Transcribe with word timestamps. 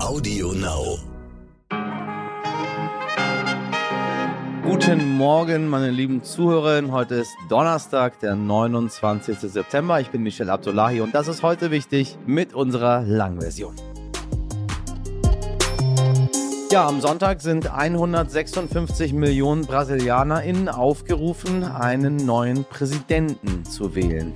Audio 0.00 0.52
Now. 0.52 0.98
Guten 4.62 5.16
Morgen, 5.16 5.68
meine 5.68 5.90
lieben 5.90 6.22
Zuhörerinnen. 6.22 6.92
Heute 6.92 7.16
ist 7.16 7.32
Donnerstag, 7.48 8.20
der 8.20 8.36
29. 8.36 9.38
September. 9.38 10.00
Ich 10.00 10.10
bin 10.10 10.22
Michel 10.22 10.50
Abdullahi 10.50 11.00
und 11.00 11.14
das 11.16 11.26
ist 11.26 11.42
heute 11.42 11.72
wichtig 11.72 12.16
mit 12.26 12.54
unserer 12.54 13.02
Langversion. 13.02 13.74
Ja, 16.70 16.86
am 16.86 17.00
Sonntag 17.00 17.40
sind 17.40 17.68
156 17.68 19.12
Millionen 19.12 19.66
BrasilianerInnen 19.66 20.68
aufgerufen, 20.68 21.64
einen 21.64 22.16
neuen 22.16 22.64
Präsidenten 22.64 23.64
zu 23.64 23.96
wählen. 23.96 24.32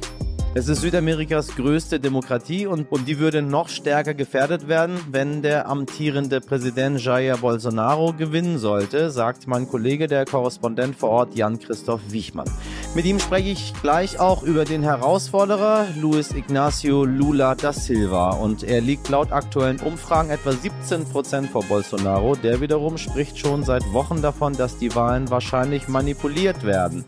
Es 0.54 0.68
ist 0.68 0.82
Südamerikas 0.82 1.56
größte 1.56 1.98
Demokratie 1.98 2.66
und, 2.66 2.92
und 2.92 3.08
die 3.08 3.18
würde 3.18 3.40
noch 3.40 3.70
stärker 3.70 4.12
gefährdet 4.12 4.68
werden, 4.68 5.00
wenn 5.10 5.40
der 5.40 5.66
amtierende 5.66 6.42
Präsident 6.42 7.02
Jair 7.02 7.38
Bolsonaro 7.38 8.12
gewinnen 8.12 8.58
sollte, 8.58 9.10
sagt 9.10 9.46
mein 9.46 9.66
Kollege, 9.66 10.08
der 10.08 10.26
Korrespondent 10.26 10.94
vor 10.94 11.08
Ort 11.08 11.34
Jan-Christoph 11.34 12.02
Wichmann. 12.10 12.50
Mit 12.94 13.06
ihm 13.06 13.18
spreche 13.18 13.48
ich 13.48 13.72
gleich 13.80 14.20
auch 14.20 14.42
über 14.42 14.66
den 14.66 14.82
Herausforderer 14.82 15.86
Luis 15.98 16.32
Ignacio 16.32 17.06
Lula 17.06 17.54
da 17.54 17.72
Silva 17.72 18.32
und 18.32 18.62
er 18.62 18.82
liegt 18.82 19.08
laut 19.08 19.32
aktuellen 19.32 19.80
Umfragen 19.80 20.28
etwa 20.28 20.52
17 20.52 21.06
Prozent 21.06 21.48
vor 21.48 21.64
Bolsonaro. 21.64 22.36
Der 22.36 22.60
wiederum 22.60 22.98
spricht 22.98 23.38
schon 23.38 23.64
seit 23.64 23.90
Wochen 23.94 24.20
davon, 24.20 24.52
dass 24.52 24.76
die 24.76 24.94
Wahlen 24.94 25.30
wahrscheinlich 25.30 25.88
manipuliert 25.88 26.62
werden. 26.62 27.06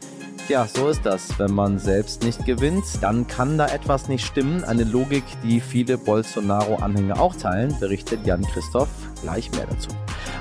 Ja, 0.49 0.69
so 0.69 0.89
ist 0.89 1.07
das. 1.07 1.39
Wenn 1.39 1.55
man 1.55 1.79
selbst 1.79 2.23
nicht 2.23 2.45
gewinnt, 2.45 2.85
dann 3.01 3.27
kann 3.27 3.57
da 3.57 3.67
etwas 3.67 4.09
nicht 4.09 4.27
stimmen. 4.27 4.63
Eine 4.63 4.85
Logik, 4.85 5.25
die 5.43 5.59
viele 5.59 5.97
Bolsonaro-Anhänger 5.97 7.19
auch 7.19 7.35
teilen, 7.35 7.75
berichtet 7.81 8.27
Jan 8.27 8.43
Christoph 8.43 8.91
gleich 9.23 9.51
mehr 9.53 9.67
dazu. 9.67 9.89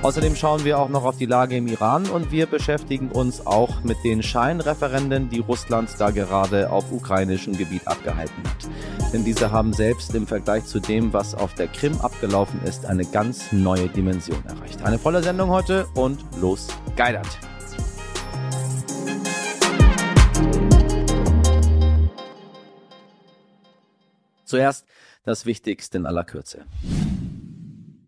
Außerdem 0.02 0.36
schauen 0.36 0.66
wir 0.66 0.78
auch 0.80 0.90
noch 0.90 1.06
auf 1.06 1.16
die 1.16 1.26
Lage 1.26 1.56
im 1.56 1.68
Iran 1.68 2.06
und 2.08 2.32
wir 2.32 2.48
beschäftigen 2.48 3.12
uns 3.12 3.48
auch 3.48 3.82
mit 3.86 3.96
den 4.04 4.22
Scheinreferenden, 4.22 5.30
die 5.30 5.40
Russland 5.40 5.90
da 5.98 6.12
gerade 6.12 6.70
auf 6.70 6.92
ukrainischem 6.92 7.58
Gebiet 7.58 7.88
abgehalten 7.88 8.44
hat. 8.44 9.14
Denn 9.14 9.24
diese 9.24 9.52
haben 9.52 9.72
selbst 9.72 10.14
im 10.16 10.28
Vergleich 10.28 10.66
zu 10.66 10.82
dem, 10.82 11.14
was 11.14 11.34
auf 11.34 11.54
der 11.54 11.70
Krim 11.70 12.02
abgelaufen 12.02 12.62
ist, 12.66 12.86
eine 12.86 13.06
ganz 13.06 13.54
neue 13.54 13.88
Dimension 13.88 14.44
erreicht. 14.46 14.84
Eine 14.84 15.00
volle 15.00 15.24
Sendung 15.24 15.50
heute 15.50 15.88
und 15.96 16.20
los 16.42 16.68
geidert! 16.98 17.53
Zuerst 24.54 24.86
das 25.26 25.48
Wichtigste 25.48 25.98
in 25.98 26.06
aller 26.06 26.24
Kürze. 26.24 26.66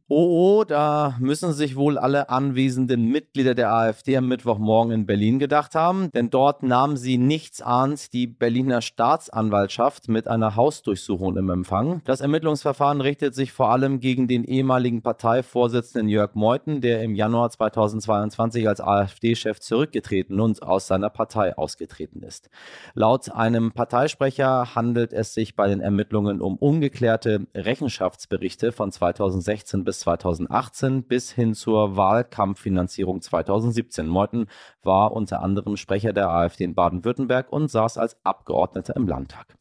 Oh, 0.07 0.59
oh, 0.59 0.63
da 0.63 1.15
müssen 1.19 1.51
sich 1.51 1.75
wohl 1.75 1.97
alle 1.97 2.29
anwesenden 2.29 3.07
Mitglieder 3.07 3.55
der 3.55 3.73
AfD 3.73 4.15
am 4.15 4.27
Mittwochmorgen 4.27 4.93
in 4.93 5.07
Berlin 5.07 5.39
gedacht 5.39 5.73
haben, 5.73 6.11
denn 6.11 6.29
dort 6.29 6.61
nahm 6.61 6.95
sie 6.95 7.17
nichtsahnd 7.17 8.13
die 8.13 8.27
Berliner 8.27 8.83
Staatsanwaltschaft 8.83 10.07
mit 10.07 10.27
einer 10.27 10.55
Hausdurchsuchung 10.55 11.37
im 11.37 11.49
Empfang. 11.49 12.01
Das 12.05 12.21
Ermittlungsverfahren 12.21 13.01
richtet 13.01 13.33
sich 13.33 13.51
vor 13.51 13.71
allem 13.71 13.99
gegen 13.99 14.27
den 14.27 14.43
ehemaligen 14.43 15.01
Parteivorsitzenden 15.01 16.07
Jörg 16.07 16.35
Meuthen, 16.35 16.81
der 16.81 17.01
im 17.01 17.15
Januar 17.15 17.49
2022 17.49 18.67
als 18.67 18.81
AfD-Chef 18.81 19.59
zurückgetreten 19.59 20.39
und 20.39 20.61
aus 20.61 20.85
seiner 20.85 21.09
Partei 21.09 21.57
ausgetreten 21.57 22.21
ist. 22.21 22.51
Laut 22.93 23.31
einem 23.31 23.71
Parteisprecher 23.71 24.75
handelt 24.75 25.13
es 25.13 25.33
sich 25.33 25.55
bei 25.55 25.67
den 25.67 25.79
Ermittlungen 25.79 26.41
um 26.41 26.57
ungeklärte 26.57 27.47
Rechenschaftsberichte 27.55 28.71
von 28.71 28.91
2016 28.91 29.83
bis 29.83 29.94
2018 29.99 31.03
bis 31.03 31.31
hin 31.31 31.53
zur 31.53 31.97
Wahlkampffinanzierung 31.97 33.21
2017. 33.21 34.07
Meuthen 34.07 34.47
war 34.83 35.11
unter 35.11 35.41
anderem 35.41 35.77
Sprecher 35.77 36.13
der 36.13 36.29
AfD 36.29 36.63
in 36.63 36.75
Baden-Württemberg 36.75 37.51
und 37.51 37.69
saß 37.69 37.97
als 37.97 38.17
Abgeordneter 38.23 38.95
im 38.95 39.07
Landtag. 39.07 39.57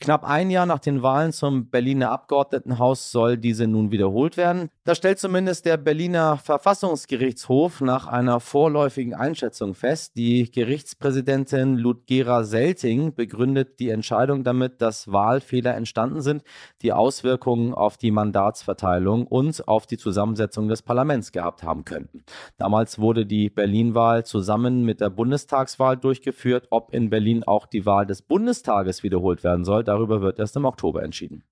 Knapp 0.00 0.22
ein 0.22 0.48
Jahr 0.48 0.64
nach 0.64 0.78
den 0.78 1.02
Wahlen 1.02 1.32
zum 1.32 1.70
Berliner 1.70 2.12
Abgeordnetenhaus 2.12 3.10
soll 3.10 3.36
diese 3.36 3.66
nun 3.66 3.90
wiederholt 3.90 4.36
werden. 4.36 4.70
Das 4.84 4.96
stellt 4.96 5.18
zumindest 5.18 5.66
der 5.66 5.76
Berliner 5.76 6.36
Verfassungsgerichtshof 6.36 7.80
nach 7.80 8.06
einer 8.06 8.38
vorläufigen 8.38 9.14
Einschätzung 9.14 9.74
fest. 9.74 10.12
Die 10.16 10.52
Gerichtspräsidentin 10.52 11.76
Ludgera 11.76 12.44
Selting 12.44 13.12
begründet 13.12 13.80
die 13.80 13.90
Entscheidung 13.90 14.44
damit, 14.44 14.80
dass 14.80 15.10
Wahlfehler 15.10 15.74
entstanden 15.74 16.20
sind, 16.20 16.44
die 16.82 16.92
Auswirkungen 16.92 17.74
auf 17.74 17.96
die 17.96 18.12
Mandatsverteilung 18.12 19.26
und 19.26 19.66
auf 19.66 19.86
die 19.86 19.98
Zusammensetzung 19.98 20.68
des 20.68 20.82
Parlaments 20.82 21.32
gehabt 21.32 21.64
haben 21.64 21.84
könnten. 21.84 22.22
Damals 22.56 23.00
wurde 23.00 23.26
die 23.26 23.50
Berlin-Wahl 23.50 24.24
zusammen 24.24 24.84
mit 24.84 25.00
der 25.00 25.10
Bundestagswahl 25.10 25.96
durchgeführt. 25.96 26.68
Ob 26.70 26.94
in 26.94 27.10
Berlin 27.10 27.42
auch 27.42 27.66
die 27.66 27.84
Wahl 27.84 28.06
des 28.06 28.22
Bundestages 28.22 29.02
wiederholt 29.02 29.42
werden 29.42 29.64
soll, 29.64 29.87
Darüber 29.88 30.20
wird 30.20 30.38
erst 30.38 30.54
im 30.54 30.66
Oktober 30.66 31.02
entschieden. 31.02 31.44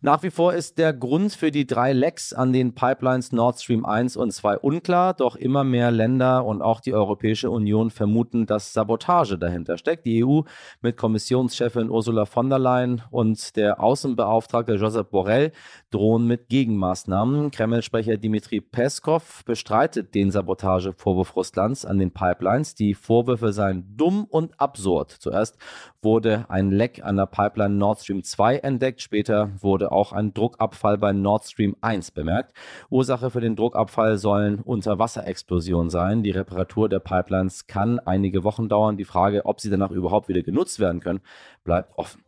Nach 0.00 0.22
wie 0.22 0.30
vor 0.30 0.54
ist 0.54 0.78
der 0.78 0.92
Grund 0.92 1.32
für 1.32 1.50
die 1.50 1.66
drei 1.66 1.92
Lecks 1.92 2.32
an 2.32 2.52
den 2.52 2.72
Pipelines 2.72 3.32
Nord 3.32 3.60
Stream 3.60 3.84
1 3.84 4.16
und 4.16 4.30
2 4.30 4.58
unklar, 4.58 5.12
doch 5.12 5.34
immer 5.34 5.64
mehr 5.64 5.90
Länder 5.90 6.44
und 6.44 6.62
auch 6.62 6.80
die 6.80 6.94
Europäische 6.94 7.50
Union 7.50 7.90
vermuten, 7.90 8.46
dass 8.46 8.72
Sabotage 8.72 9.38
dahinter 9.38 9.76
steckt. 9.76 10.06
Die 10.06 10.24
EU 10.24 10.42
mit 10.82 10.96
Kommissionschefin 10.96 11.90
Ursula 11.90 12.26
von 12.26 12.48
der 12.48 12.60
Leyen 12.60 13.02
und 13.10 13.56
der 13.56 13.82
Außenbeauftragte 13.82 14.74
Josep 14.74 15.10
Borrell 15.10 15.50
drohen 15.90 16.28
mit 16.28 16.48
Gegenmaßnahmen. 16.48 17.50
Kreml-Sprecher 17.50 18.18
Dimitri 18.18 18.60
Peskov 18.60 19.44
bestreitet 19.46 20.14
den 20.14 20.30
Sabotagevorwurf 20.30 21.34
Russlands 21.34 21.84
an 21.84 21.98
den 21.98 22.12
Pipelines. 22.12 22.76
Die 22.76 22.94
Vorwürfe 22.94 23.52
seien 23.52 23.96
dumm 23.96 24.26
und 24.30 24.60
absurd. 24.60 25.10
Zuerst 25.10 25.58
wurde 26.02 26.46
ein 26.48 26.70
Leck 26.70 27.02
an 27.02 27.16
der 27.16 27.26
Pipeline 27.26 27.74
Nord 27.74 27.98
Stream 27.98 28.22
2 28.22 28.58
entdeckt, 28.58 29.02
später 29.02 29.50
wurde 29.60 29.87
auch 29.88 30.12
ein 30.12 30.34
Druckabfall 30.34 30.98
bei 30.98 31.12
Nord 31.12 31.44
Stream 31.44 31.76
1 31.80 32.10
bemerkt. 32.12 32.52
Ursache 32.90 33.30
für 33.30 33.40
den 33.40 33.56
Druckabfall 33.56 34.18
sollen 34.18 34.60
Unterwasserexplosionen 34.60 35.90
sein. 35.90 36.22
Die 36.22 36.30
Reparatur 36.30 36.88
der 36.88 37.00
Pipelines 37.00 37.66
kann 37.66 37.98
einige 37.98 38.44
Wochen 38.44 38.68
dauern. 38.68 38.96
Die 38.96 39.04
Frage, 39.04 39.44
ob 39.46 39.60
sie 39.60 39.70
danach 39.70 39.90
überhaupt 39.90 40.28
wieder 40.28 40.42
genutzt 40.42 40.80
werden 40.80 41.00
können, 41.00 41.20
bleibt 41.64 41.96
offen. 41.96 42.22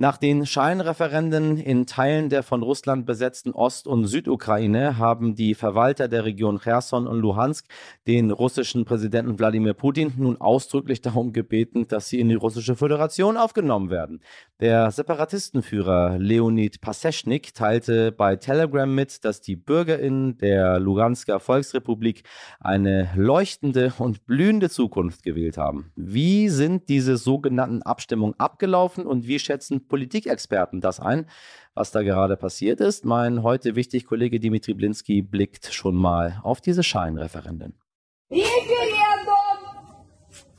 Nach 0.00 0.16
den 0.16 0.46
Scheinreferenden 0.46 1.56
in 1.56 1.84
Teilen 1.84 2.28
der 2.28 2.44
von 2.44 2.62
Russland 2.62 3.04
besetzten 3.04 3.50
Ost- 3.50 3.88
und 3.88 4.06
Südukraine 4.06 4.96
haben 4.96 5.34
die 5.34 5.56
Verwalter 5.56 6.06
der 6.06 6.24
Region 6.24 6.60
Cherson 6.60 7.08
und 7.08 7.18
Luhansk 7.18 7.66
den 8.06 8.30
russischen 8.30 8.84
Präsidenten 8.84 9.40
Wladimir 9.40 9.74
Putin 9.74 10.12
nun 10.16 10.40
ausdrücklich 10.40 11.00
darum 11.00 11.32
gebeten, 11.32 11.88
dass 11.88 12.08
sie 12.08 12.20
in 12.20 12.28
die 12.28 12.36
russische 12.36 12.76
Föderation 12.76 13.36
aufgenommen 13.36 13.90
werden. 13.90 14.20
Der 14.60 14.92
Separatistenführer 14.92 16.16
Leonid 16.16 16.80
Paseschnik 16.80 17.52
teilte 17.52 18.12
bei 18.12 18.36
Telegram 18.36 18.92
mit, 18.94 19.24
dass 19.24 19.40
die 19.40 19.56
BürgerInnen 19.56 20.38
der 20.38 20.78
Lugansker 20.78 21.40
Volksrepublik 21.40 22.22
eine 22.60 23.10
leuchtende 23.16 23.92
und 23.98 24.26
blühende 24.26 24.70
Zukunft 24.70 25.24
gewählt 25.24 25.58
haben. 25.58 25.90
Wie 25.96 26.50
sind 26.50 26.88
diese 26.88 27.16
sogenannten 27.16 27.82
Abstimmungen 27.82 28.38
abgelaufen 28.38 29.04
und 29.04 29.26
wie 29.26 29.40
schätzen 29.40 29.87
Politikexperten 29.88 30.80
das 30.80 31.00
ein, 31.00 31.26
was 31.74 31.90
da 31.90 32.02
gerade 32.02 32.36
passiert 32.36 32.80
ist. 32.80 33.04
Mein 33.04 33.42
heute 33.42 33.74
wichtig 33.76 34.06
Kollege 34.06 34.40
Dimitri 34.40 34.74
Blinski 34.74 35.22
blickt 35.22 35.72
schon 35.72 35.94
mal 35.94 36.40
auf 36.42 36.60
diese 36.60 36.82
Scheinreferenden. 36.82 37.74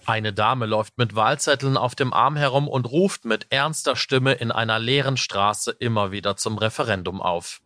Eine 0.05 0.33
Dame 0.33 0.65
läuft 0.65 0.97
mit 0.97 1.15
Wahlzetteln 1.15 1.77
auf 1.77 1.93
dem 1.93 2.13
Arm 2.13 2.35
herum 2.35 2.67
und 2.67 2.89
ruft 2.89 3.25
mit 3.25 3.45
ernster 3.51 3.95
Stimme 3.95 4.33
in 4.33 4.51
einer 4.51 4.79
leeren 4.79 5.17
Straße 5.17 5.69
immer 5.79 6.11
wieder 6.11 6.35
zum 6.35 6.57
Referendum 6.57 7.21
auf. 7.21 7.61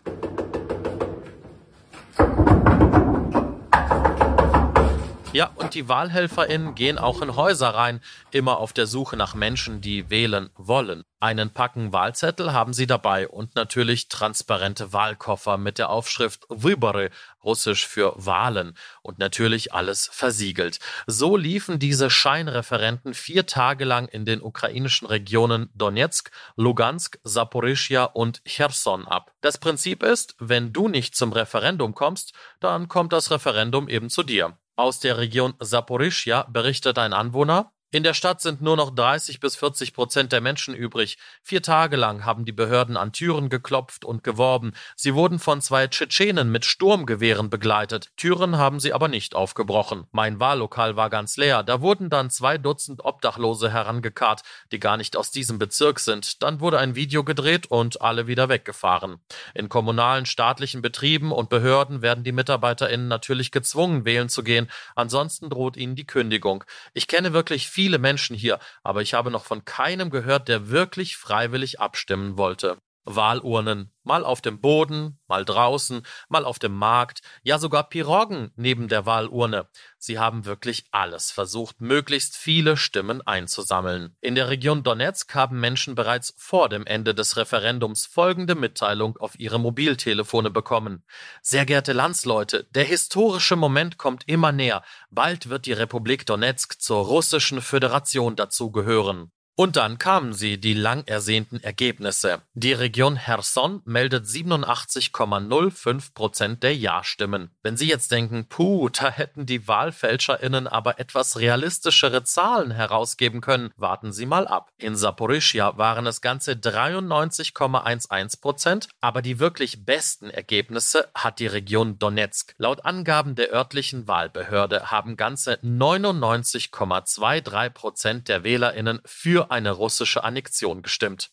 Ja, 5.34 5.50
und 5.56 5.74
die 5.74 5.90
WahlhelferInnen 5.90 6.76
gehen 6.76 7.00
auch 7.00 7.24
in 7.24 7.36
Häuser 7.36 7.70
rein, 7.70 8.02
immer 8.30 8.60
auf 8.60 8.72
der 8.72 8.86
Suche 8.86 9.18
nach 9.18 9.34
Menschen, 9.34 9.82
die 9.82 10.12
wählen 10.12 10.52
wollen. 10.56 11.06
Einen 11.20 11.50
Packen 11.50 11.92
Wahlzettel 11.92 12.54
haben 12.54 12.72
sie 12.72 12.86
dabei 12.86 13.28
und 13.28 13.56
natürlich 13.56 14.10
transparente 14.10 14.94
Wahlkoffer 14.94 15.58
mit 15.58 15.80
der 15.80 15.90
Aufschrift 15.90 16.46
Wybory, 16.50 17.10
russisch 17.44 17.88
für 17.88 18.14
Wahlen 18.16 18.78
und 19.02 19.18
natürlich 19.18 19.74
alles 19.74 20.08
versiegelt. 20.14 20.78
So 21.08 21.36
liefen 21.36 21.80
diese 21.80 22.12
Scheinreferenten 22.12 23.16
vier 23.16 23.48
Tage 23.48 23.86
lang 23.86 24.08
in 24.10 24.26
den 24.26 24.40
ukrainischen 24.40 25.08
Regionen 25.08 25.72
Donetsk, 25.74 26.30
Lugansk, 26.58 27.18
Saporischia 27.24 28.04
und 28.04 28.44
Cherson 28.46 29.08
ab. 29.08 29.32
Das 29.42 29.58
Prinzip 29.58 30.04
ist, 30.04 30.36
wenn 30.38 30.74
du 30.74 30.90
nicht 30.90 31.16
zum 31.16 31.34
Referendum 31.34 31.96
kommst, 31.96 32.34
dann 32.60 32.88
kommt 32.88 33.14
das 33.14 33.32
Referendum 33.32 33.90
eben 33.90 34.12
zu 34.12 34.22
dir. 34.22 34.56
Aus 34.76 35.00
der 35.00 35.20
Region 35.20 35.54
Saporischia 35.60 36.48
berichtet 36.50 36.98
ein 36.98 37.14
Anwohner, 37.14 37.72
In 37.94 38.02
der 38.02 38.16
Stadt 38.16 38.42
sind 38.42 38.60
nur 38.60 38.76
noch 38.76 38.90
30 38.90 39.40
bis 39.40 39.56
40 39.56 39.94
Prozent 39.94 40.32
der 40.32 40.42
Menschen 40.42 40.74
übrig. 40.74 41.20
Vier 41.44 41.62
Tage 41.62 41.96
lang 41.96 42.26
haben 42.26 42.44
die 42.44 42.52
Behörden 42.52 42.98
an 42.98 43.12
Türen 43.12 43.50
geklopft 43.50 44.04
und 44.04 44.24
geworben. 44.24 44.74
Sie 44.96 45.14
wurden 45.14 45.38
von 45.38 45.62
zwei 45.62 45.86
Tschetschenen 45.86 46.52
mit 46.52 46.66
Sturmgewehren 46.66 47.52
begleitet. 47.52 48.10
Türen 48.18 48.58
haben 48.58 48.80
sie 48.80 48.94
aber 48.94 49.10
nicht 49.10 49.36
aufgebrochen. 49.36 50.08
Mein 50.12 50.40
Wahllokal 50.40 50.96
war 50.96 51.12
ganz 51.12 51.38
leer. 51.38 51.62
Da 51.62 51.82
wurden 51.82 52.10
dann 52.10 52.32
zwei 52.32 52.58
Dutzend 52.58 53.06
Obdachlose 53.06 53.72
herangekarrt, 53.72 54.42
die 54.72 54.80
gar 54.80 54.98
nicht 54.98 55.16
aus 55.16 55.30
diesem 55.30 55.60
Bezirk 55.60 56.00
sind. 56.00 56.42
Dann 56.42 56.62
wurde 56.62 56.80
ein 56.80 56.96
Video 56.96 57.24
gedreht 57.24 57.68
und 57.70 58.02
alle 58.02 58.26
wieder 58.26 58.50
weggefahren. 58.50 59.18
In 59.54 59.70
kommunalen, 59.70 60.26
staatlichen 60.26 60.82
Betrieben 60.82 61.32
und 61.32 61.50
Behörden 61.50 62.02
werden 62.02 62.24
die 62.24 62.32
MitarbeiterInnen 62.32 63.08
natürlich 63.08 63.52
gezwungen, 63.52 64.04
wählen 64.04 64.30
zu 64.30 64.42
gehen. 64.44 64.68
Ansonsten 64.96 65.52
droht 65.52 65.78
ihnen 65.78 65.96
die 65.96 66.08
Kündigung. 66.08 66.64
Ich 66.96 67.08
kenne 67.08 67.34
wirklich 67.34 67.70
viele 67.70 67.83
viele 67.84 68.00
Menschen 68.00 68.34
hier, 68.34 68.60
aber 68.82 69.02
ich 69.02 69.14
habe 69.14 69.30
noch 69.30 69.44
von 69.44 69.66
keinem 69.66 70.10
gehört, 70.10 70.48
der 70.48 70.70
wirklich 70.70 71.18
freiwillig 71.18 71.82
abstimmen 71.82 72.38
wollte. 72.38 72.78
Wahlurnen, 73.06 73.92
mal 74.04 74.24
auf 74.24 74.42
dem 74.42 74.62
Boden, 74.62 75.20
mal 75.28 75.44
draußen, 75.44 76.06
mal 76.30 76.46
auf 76.46 76.60
dem 76.60 76.74
Markt, 76.74 77.22
ja 77.42 77.60
sogar 77.60 77.90
Piroggen 77.90 78.52
neben 78.56 78.88
der 78.88 79.06
Wahlurne. 79.06 79.68
Sie 79.98 80.20
haben 80.20 80.46
wirklich 80.46 80.86
alles 80.92 81.32
versucht, 81.32 81.82
möglichst 81.82 82.38
viele 82.38 82.78
Stimmen 82.78 83.22
einzusammeln. 83.22 84.16
In 84.22 84.36
der 84.36 84.50
Region 84.50 84.84
Donetsk 84.84 85.36
haben 85.36 85.60
Menschen 85.60 85.96
bereits 85.96 86.34
vor 86.38 86.70
dem 86.70 86.86
Ende 86.86 87.14
des 87.14 87.36
Referendums 87.36 88.06
folgende 88.06 88.56
Mitteilung 88.56 89.18
auf 89.18 89.38
ihre 89.38 89.60
Mobiltelefone 89.60 90.50
bekommen. 90.50 91.04
Sehr 91.42 91.66
geehrte 91.66 91.94
Landsleute, 91.94 92.68
der 92.72 92.86
historische 92.86 93.58
Moment 93.58 93.98
kommt 93.98 94.24
immer 94.28 94.54
näher. 94.54 94.84
Bald 95.10 95.50
wird 95.50 95.66
die 95.66 95.74
Republik 95.74 96.26
Donetsk 96.26 96.82
zur 96.82 97.06
russischen 97.06 97.62
Föderation 97.62 98.36
dazugehören. 98.38 99.33
Und 99.56 99.76
dann 99.76 100.00
kamen 100.00 100.34
sie, 100.34 100.60
die 100.60 100.74
lang 100.74 101.04
ersehnten 101.06 101.62
Ergebnisse. 101.62 102.42
Die 102.56 102.74
Region 102.74 103.16
Herson 103.16 103.84
meldet 103.86 104.26
87,05 104.26 106.16
Prozent 106.16 106.64
der 106.64 106.76
Ja-Stimmen. 106.76 107.52
Wenn 107.62 107.78
Sie 107.78 107.88
jetzt 107.88 108.12
denken, 108.12 108.48
puh, 108.50 108.90
da 108.90 109.12
hätten 109.12 109.46
die 109.46 109.68
WahlfälscherInnen 109.68 110.68
aber 110.68 111.00
etwas 111.00 111.38
realistischere 111.38 112.24
Zahlen 112.24 112.72
herausgeben 112.72 113.42
können, 113.42 113.70
warten 113.76 114.12
Sie 114.12 114.26
mal 114.26 114.48
ab. 114.48 114.72
In 114.78 114.96
Saporischia 114.96 115.78
waren 115.78 116.08
es 116.08 116.22
ganze 116.22 116.54
93,11 116.54 118.42
Prozent, 118.42 118.88
aber 119.02 119.22
die 119.22 119.38
wirklich 119.38 119.86
besten 119.86 120.32
Ergebnisse 120.32 121.12
hat 121.14 121.38
die 121.38 121.46
Region 121.46 122.00
Donetsk. 122.00 122.56
Laut 122.58 122.86
Angaben 122.86 123.36
der 123.36 123.54
örtlichen 123.54 124.08
Wahlbehörde 124.08 124.90
haben 124.90 125.16
ganze 125.16 125.60
99,23 125.62 127.70
Prozent 127.70 128.30
der 128.30 128.44
WählerInnen 128.44 129.00
für 129.06 129.43
für 129.44 129.52
eine 129.52 129.72
russische 129.72 130.24
Annexion 130.24 130.82
gestimmt. 130.82 131.32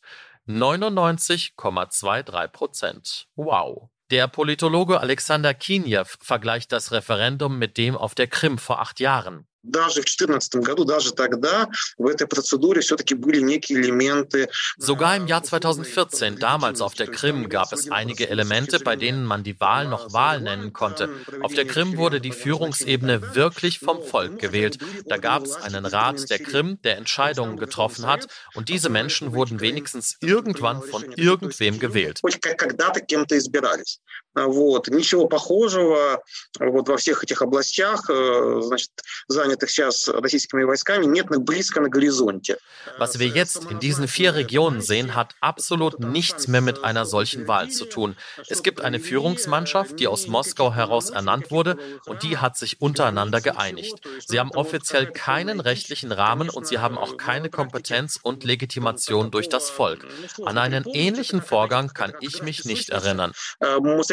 99,23 0.48 2.48
Prozent. 2.48 3.28
Wow. 3.36 3.90
Der 4.10 4.26
Politologe 4.26 4.98
Alexander 5.00 5.54
Kiniew 5.54 6.06
vergleicht 6.20 6.72
das 6.72 6.90
Referendum 6.90 7.56
mit 7.58 7.78
dem 7.78 7.96
auf 7.96 8.16
der 8.16 8.26
Krim 8.26 8.58
vor 8.58 8.80
acht 8.80 8.98
Jahren. 8.98 9.46
даже 9.65 10.01
в 10.01 10.06
2014 10.06 10.56
году, 10.57 10.85
даже 10.85 11.12
тогда 11.12 11.67
в 11.97 12.07
этой 12.07 12.27
процедуре 12.27 12.81
все-таки 12.81 13.15
были 13.15 13.41
некие 13.41 13.81
элементы. 13.81 14.47
Sogar 14.79 15.17
im 15.17 15.27
Jahr 15.27 15.44
2014, 15.44 16.39
damals 16.39 16.81
auf 16.81 16.94
der 16.94 17.07
Krim, 17.07 17.50
gab 17.50 17.73
es 17.73 17.89
einige 17.89 18.29
Elemente, 18.29 18.79
bei 18.79 18.95
denen 18.95 19.25
man 19.25 19.44
die 19.44 19.59
Wahl 19.59 19.88
noch 19.88 20.13
Wahl 20.13 20.41
nennen 20.41 20.71
konnte. 20.71 21.09
Auf 21.41 21.53
der 21.53 21.65
Krim 21.65 21.97
wurde 21.97 22.21
die 22.21 22.31
Führungsebene 22.31 23.35
wirklich 23.35 23.79
vom 23.79 24.03
Volk 24.03 24.39
gewählt. 24.39 24.77
Da 25.06 25.17
gab 25.17 25.45
es 25.45 25.56
einen 25.56 25.85
Rat 25.85 26.29
der 26.29 26.39
Krim, 26.39 26.79
der 26.83 26.97
Entscheidungen 26.97 27.57
getroffen 27.57 28.06
hat 28.06 28.27
und 28.53 28.69
diese 28.69 28.89
Menschen 28.89 29.33
wurden 29.33 29.62
wenigstens 29.62 30.17
irgendwann 30.21 30.83
von 30.83 31.03
irgendwem 31.13 31.79
gewählt. 31.79 32.21
Вот. 34.35 34.89
Ничего 34.89 35.27
похожего 35.29 36.21
вот 36.59 36.89
во 36.89 36.97
всех 36.97 37.23
этих 37.23 37.41
областях, 37.41 38.03
значит, 38.06 38.91
занятых 39.50 39.69
сейчас 39.69 40.07
российскими 40.07 40.63
войсками, 40.63 41.06
нет 41.06 41.27
близко 41.27 41.81
на 41.81 41.89
горизонте. 41.89 42.57
Was 43.00 43.19
wir 43.19 43.27
jetzt 43.27 43.65
in 43.71 43.79
diesen 43.79 44.07
vier 44.07 44.35
Regionen 44.35 44.81
sehen, 44.81 45.15
hat 45.15 45.35
absolut 45.41 46.00
nichts 46.00 46.47
mehr 46.47 46.62
mit 46.62 46.83
einer 46.83 47.06
solchen 47.06 47.47
Wahl 47.47 47.69
zu 47.69 47.85
tun. 47.85 48.15
Es 48.47 48.63
gibt 48.63 48.81
eine 48.81 49.00
Führungsmannschaft, 49.00 50.00
die 50.00 50.07
aus 50.07 50.27
Moskau 50.27 50.73
heraus 50.73 51.09
ernannt 51.09 51.51
wurde 51.51 51.77
und 52.06 52.23
die 52.23 52.38
hat 52.38 52.57
sich 52.57 52.81
untereinander 52.81 53.41
geeinigt. 53.41 53.95
Sie 54.25 54.39
haben 54.39 54.51
offiziell 54.51 55.12
keinen 55.12 55.59
rechtlichen 55.59 56.12
Rahmen 56.12 56.50
und 56.50 56.67
sie 56.67 56.77
haben 56.77 56.97
auch 56.97 57.17
keine 57.17 57.50
Kompetenz 57.50 58.19
und 58.21 58.44
Legitimation 58.44 59.31
durch 59.31 59.50
das 59.50 59.69
Volk. 59.69 60.06
An 60.45 60.57
einen 60.57 60.85
ähnlichen 60.85 61.41
Vorgang 61.41 61.94
kann 61.94 62.13
ich 62.21 62.44
mich 62.44 62.65
nicht 62.65 62.89
erinnern 62.89 63.33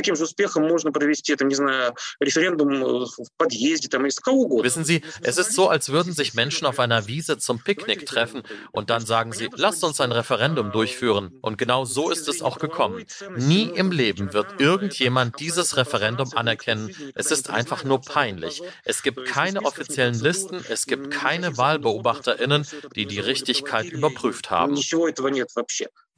таким 0.02 0.16
же 0.16 0.24
успехом 0.24 0.66
можно 0.68 0.90
провести, 0.92 1.36
там, 1.36 1.48
не 1.48 1.54
знаю, 1.54 1.94
референдум 2.20 2.72
э, 2.72 3.06
в 3.06 3.28
подъезде, 3.36 3.88
там, 3.88 4.06
из 4.06 4.18
кого 4.18 4.42
угодно. 4.42 4.66
Wissen 4.66 4.84
Sie, 4.84 5.02
es 5.27 5.37
ist 5.37 5.53
so, 5.53 5.67
als 5.67 5.89
würden 5.89 6.13
sich 6.13 6.33
Menschen 6.35 6.65
auf 6.65 6.79
einer 6.79 7.07
Wiese 7.07 7.37
zum 7.37 7.59
Picknick 7.59 8.05
treffen 8.05 8.43
und 8.71 8.89
dann 8.89 9.05
sagen 9.05 9.33
sie, 9.33 9.49
lasst 9.53 9.83
uns 9.83 9.99
ein 9.99 10.13
Referendum 10.13 10.71
durchführen. 10.71 11.37
Und 11.41 11.57
genau 11.57 11.83
so 11.83 12.09
ist 12.09 12.29
es 12.29 12.41
auch 12.41 12.59
gekommen. 12.59 13.03
Nie 13.35 13.63
im 13.63 13.91
Leben 13.91 14.31
wird 14.31 14.61
irgendjemand 14.61 15.41
dieses 15.41 15.75
Referendum 15.75 16.31
anerkennen. 16.33 16.95
Es 17.13 17.31
ist 17.31 17.49
einfach 17.49 17.83
nur 17.83 17.99
peinlich. 17.99 18.61
Es 18.85 19.03
gibt 19.03 19.25
keine 19.25 19.65
offiziellen 19.65 20.17
Listen, 20.17 20.63
es 20.69 20.85
gibt 20.85 21.11
keine 21.11 21.57
WahlbeobachterInnen, 21.57 22.65
die 22.95 23.05
die 23.05 23.19
Richtigkeit 23.19 23.87
überprüft 23.87 24.49
haben. 24.49 24.77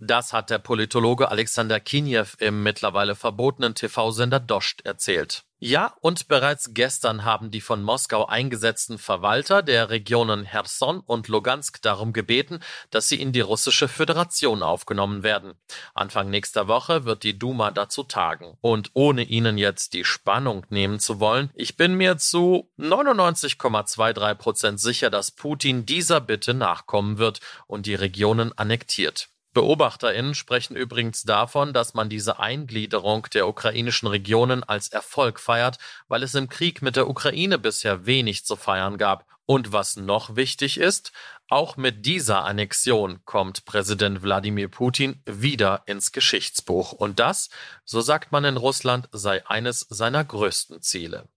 Das 0.02 0.32
hat 0.32 0.50
der 0.50 0.60
Politologe 0.60 1.30
Alexander 1.30 1.82
Kiniew 1.82 2.28
im 2.40 2.64
mittlerweile 2.64 3.16
verbotenen 3.16 3.76
TV-Sender 3.76 4.40
Dost 4.40 4.86
erzählt. 4.86 5.44
Ja, 5.62 5.94
und 6.00 6.30
bereits 6.30 6.74
gestern 6.74 7.26
haben 7.26 7.52
die 7.52 7.60
von 7.60 7.84
Moskau 7.84 8.26
eingesetzten 8.26 8.98
Verwalter 8.98 9.62
der 9.62 9.90
Regionen 9.90 10.48
Cherson 10.50 11.02
und 11.02 11.28
Lugansk 11.28 11.82
darum 11.82 12.14
gebeten, 12.14 12.62
dass 12.92 13.10
sie 13.10 13.20
in 13.22 13.34
die 13.34 13.42
russische 13.42 13.90
Föderation 13.90 14.64
aufgenommen 14.64 15.22
werden. 15.22 15.56
Anfang 15.94 16.30
nächster 16.30 16.70
Woche 16.70 17.04
wird 17.04 17.24
die 17.24 17.38
Duma 17.38 17.72
dazu 17.72 18.04
tagen. 18.04 18.58
Und 18.62 18.92
ohne 18.94 19.24
Ihnen 19.24 19.58
jetzt 19.58 19.92
die 19.92 20.06
Spannung 20.06 20.66
nehmen 20.70 21.00
zu 21.00 21.20
wollen, 21.20 21.52
ich 21.56 21.76
bin 21.76 21.96
mir 21.96 22.18
zu 22.18 22.72
99,23 22.78 24.36
Prozent 24.36 24.80
sicher, 24.80 25.10
dass 25.10 25.32
Putin 25.32 25.86
dieser 25.86 26.22
Bitte 26.22 26.54
nachkommen 26.54 27.18
wird 27.18 27.42
und 27.68 27.86
die 27.86 27.96
Regionen 27.96 28.58
annektiert. 28.58 29.28
BeobachterInnen 29.54 30.36
sprechen 30.36 30.76
übrigens 30.76 31.24
davon, 31.24 31.74
dass 31.74 31.94
man 31.94 32.10
diese 32.10 32.40
Eingliederung 32.40 33.28
der 33.34 33.48
ukrainischen 33.48 34.08
Regionen 34.08 34.64
als 34.64 34.90
Erfolg 34.90 35.40
feiert, 35.40 35.78
weil 36.08 36.22
es 36.22 36.36
im 36.36 36.50
Krieg 36.50 36.82
mit 36.82 36.96
der 36.96 37.10
Ukraine 37.10 37.58
bisher 37.58 38.06
wenig 38.06 38.46
zu 38.46 38.56
feiern 38.56 38.98
gab. 38.98 39.26
Und 39.46 39.74
was 39.74 39.98
noch 39.98 40.36
wichtig 40.36 40.80
ist, 40.80 41.12
auch 41.48 41.76
mit 41.76 42.06
dieser 42.06 42.46
Annexion 42.46 43.22
kommt 43.26 43.66
Präsident 43.66 44.22
Wladimir 44.22 44.68
Putin 44.68 45.24
wieder 45.26 45.82
ins 45.88 46.12
Geschichtsbuch. 46.12 46.92
Und 46.92 47.20
das, 47.20 47.50
so 47.84 48.02
sagt 48.02 48.32
man 48.32 48.46
in 48.46 48.58
Russland, 48.58 49.10
sei 49.12 49.44
eines 49.48 49.80
seiner 49.90 50.24
größten 50.24 50.84
Ziele. 50.84 51.28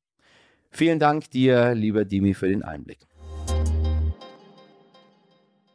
Vielen 0.70 0.98
Dank 0.98 1.30
dir, 1.30 1.74
lieber 1.74 2.04
Dimi, 2.04 2.34
für 2.34 2.48
den 2.48 2.62
Einblick. 2.62 2.98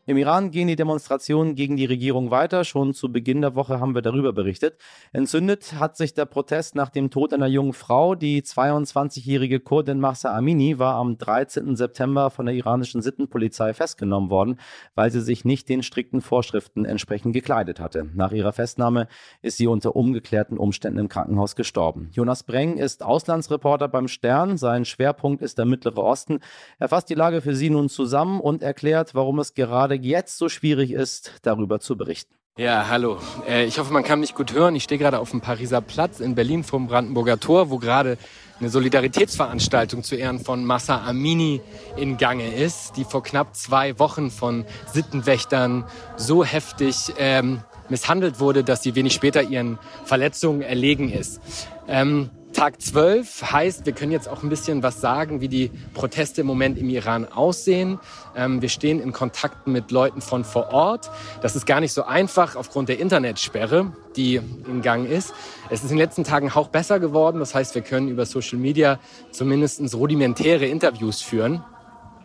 Im 0.10 0.16
Iran 0.16 0.52
gehen 0.52 0.70
die 0.70 0.78
Demonstrationen 0.78 1.56
gegen 1.56 1.76
die 1.76 1.84
Regierung 1.84 2.32
weiter. 2.32 2.64
Schon 2.64 2.94
zu 2.94 3.12
Beginn 3.12 3.42
der 3.42 3.56
Woche 3.56 3.82
haben 3.82 3.94
wir 3.94 4.02
darüber 4.02 4.32
berichtet. 4.32 4.78
Entzündet 5.12 5.74
hat 5.82 5.98
sich 5.98 6.14
der 6.14 6.24
Protest 6.24 6.76
nach 6.76 6.88
dem 6.88 7.10
Tod 7.10 7.34
einer 7.34 7.48
jungen 7.48 7.74
Frau. 7.74 8.16
Die 8.16 8.42
22-jährige 8.42 9.60
Kurdin 9.60 10.00
Mahsa 10.00 10.34
Amini 10.34 10.80
war 10.80 10.96
am 10.96 11.18
13. 11.18 11.76
September 11.76 12.30
von 12.30 12.46
der 12.46 12.56
iranischen 12.56 13.02
Sittenpolizei 13.02 13.74
festgenommen 13.74 14.30
worden, 14.30 14.62
weil 14.96 15.12
sie 15.12 15.20
sich 15.20 15.44
nicht 15.44 15.68
den 15.68 15.84
strikten 15.84 16.22
Vorschriften 16.22 16.86
entsprechend 16.86 17.34
gekleidet 17.34 17.82
hatte. 17.82 18.10
Nach 18.16 18.32
ihrer 18.32 18.54
Festnahme 18.54 19.10
ist 19.42 19.58
sie 19.58 19.68
unter 19.68 19.94
ungeklärten 19.94 20.58
Umständen 20.58 21.00
im 21.00 21.10
Krankenhaus 21.10 21.58
gestorben. 21.58 22.12
Jonas 22.14 22.44
Breng 22.44 22.78
ist 22.78 23.04
Auslandsreporter 23.04 23.90
beim 23.90 24.08
Stern. 24.08 24.56
Sein 24.56 24.86
Schwerpunkt 24.86 25.42
ist 25.42 25.58
der 25.58 25.66
Mittlere 25.66 26.02
Osten. 26.02 26.40
Er 26.80 26.88
fasst 26.88 27.10
die 27.10 27.16
Lage 27.16 27.42
für 27.42 27.56
Sie 27.56 27.70
nun 27.70 27.90
zusammen 27.90 28.40
und 28.40 28.64
erklärt, 28.64 29.14
warum 29.14 29.40
es 29.40 29.54
gerade 29.54 29.97
jetzt 30.06 30.38
so 30.38 30.50
schwierig 30.50 30.92
ist, 30.92 31.34
darüber 31.42 31.80
zu 31.80 31.98
berichten. 31.98 32.34
Ja, 32.58 32.88
hallo. 32.90 33.20
Äh, 33.48 33.66
ich 33.66 33.78
hoffe, 33.78 33.94
man 33.94 34.04
kann 34.04 34.20
mich 34.20 34.34
gut 34.34 34.52
hören. 34.52 34.76
Ich 34.76 34.84
stehe 34.84 34.98
gerade 34.98 35.20
auf 35.20 35.30
dem 35.30 35.42
Pariser 35.42 35.80
Platz 35.80 36.20
in 36.20 36.34
Berlin 36.34 36.64
vom 36.64 36.88
Brandenburger 36.88 37.40
Tor, 37.40 37.70
wo 37.70 37.78
gerade 37.78 38.18
eine 38.60 38.70
Solidaritätsveranstaltung 38.70 40.02
zu 40.02 40.16
Ehren 40.16 40.40
von 40.40 40.66
Massa 40.66 41.06
Amini 41.06 41.62
in 41.98 42.18
Gange 42.18 42.52
ist, 42.56 42.98
die 42.98 43.04
vor 43.04 43.22
knapp 43.22 43.56
zwei 43.56 44.00
Wochen 44.00 44.32
von 44.32 44.66
Sittenwächtern 44.92 45.86
so 46.16 46.44
heftig 46.44 47.14
ähm, 47.20 47.62
misshandelt 47.90 48.40
wurde, 48.40 48.64
dass 48.64 48.82
sie 48.82 48.96
wenig 48.96 49.14
später 49.14 49.44
ihren 49.44 49.78
Verletzungen 50.06 50.64
erlegen 50.64 51.12
ist. 51.12 51.40
Ähm, 51.88 52.32
Tag 52.58 52.82
12 52.82 53.52
heißt, 53.52 53.86
wir 53.86 53.94
können 53.94 54.12
jetzt 54.12 54.28
auch 54.28 54.42
ein 54.42 54.50
bisschen 54.50 54.82
was 54.82 55.00
sagen, 55.00 55.42
wie 55.42 55.48
die 55.48 55.70
Proteste 55.94 56.42
im 56.42 56.48
Moment 56.48 56.80
im 56.80 56.90
Iran 56.90 57.32
aussehen. 57.32 58.00
Ähm, 58.36 58.64
wir 58.64 58.70
stehen 58.70 59.00
in 59.00 59.14
Kontakt 59.14 59.68
mit 59.68 59.92
Leuten 59.92 60.22
von 60.22 60.44
vor 60.44 60.74
Ort. 60.74 61.12
Das 61.44 61.56
ist 61.56 61.68
gar 61.68 61.82
nicht 61.82 61.94
so 61.94 62.06
einfach 62.06 62.56
aufgrund 62.56 62.90
der 62.90 63.00
Internetsperre, 63.00 63.94
die 64.16 64.38
in 64.38 64.82
Gang 64.82 65.08
ist. 65.08 65.36
Es 65.70 65.84
ist 65.84 65.92
in 65.92 65.98
den 65.98 66.00
letzten 66.00 66.24
Tagen 66.24 66.52
auch 66.52 66.70
besser 66.70 67.00
geworden. 67.00 67.38
Das 67.38 67.54
heißt, 67.54 67.76
wir 67.76 67.84
können 67.84 68.08
über 68.08 68.26
Social 68.26 68.58
Media 68.58 68.98
zumindest 69.30 69.94
rudimentäre 69.94 70.66
Interviews 70.66 71.22
führen. 71.22 71.64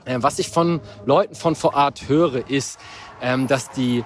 Äh, 0.06 0.16
was 0.20 0.38
ich 0.38 0.48
von 0.48 0.80
Leuten 1.04 1.34
von 1.34 1.54
vor 1.54 1.74
Ort 1.74 2.08
höre, 2.08 2.48
ist, 2.48 2.80
ähm, 3.20 3.48
dass 3.48 3.70
die 3.72 4.02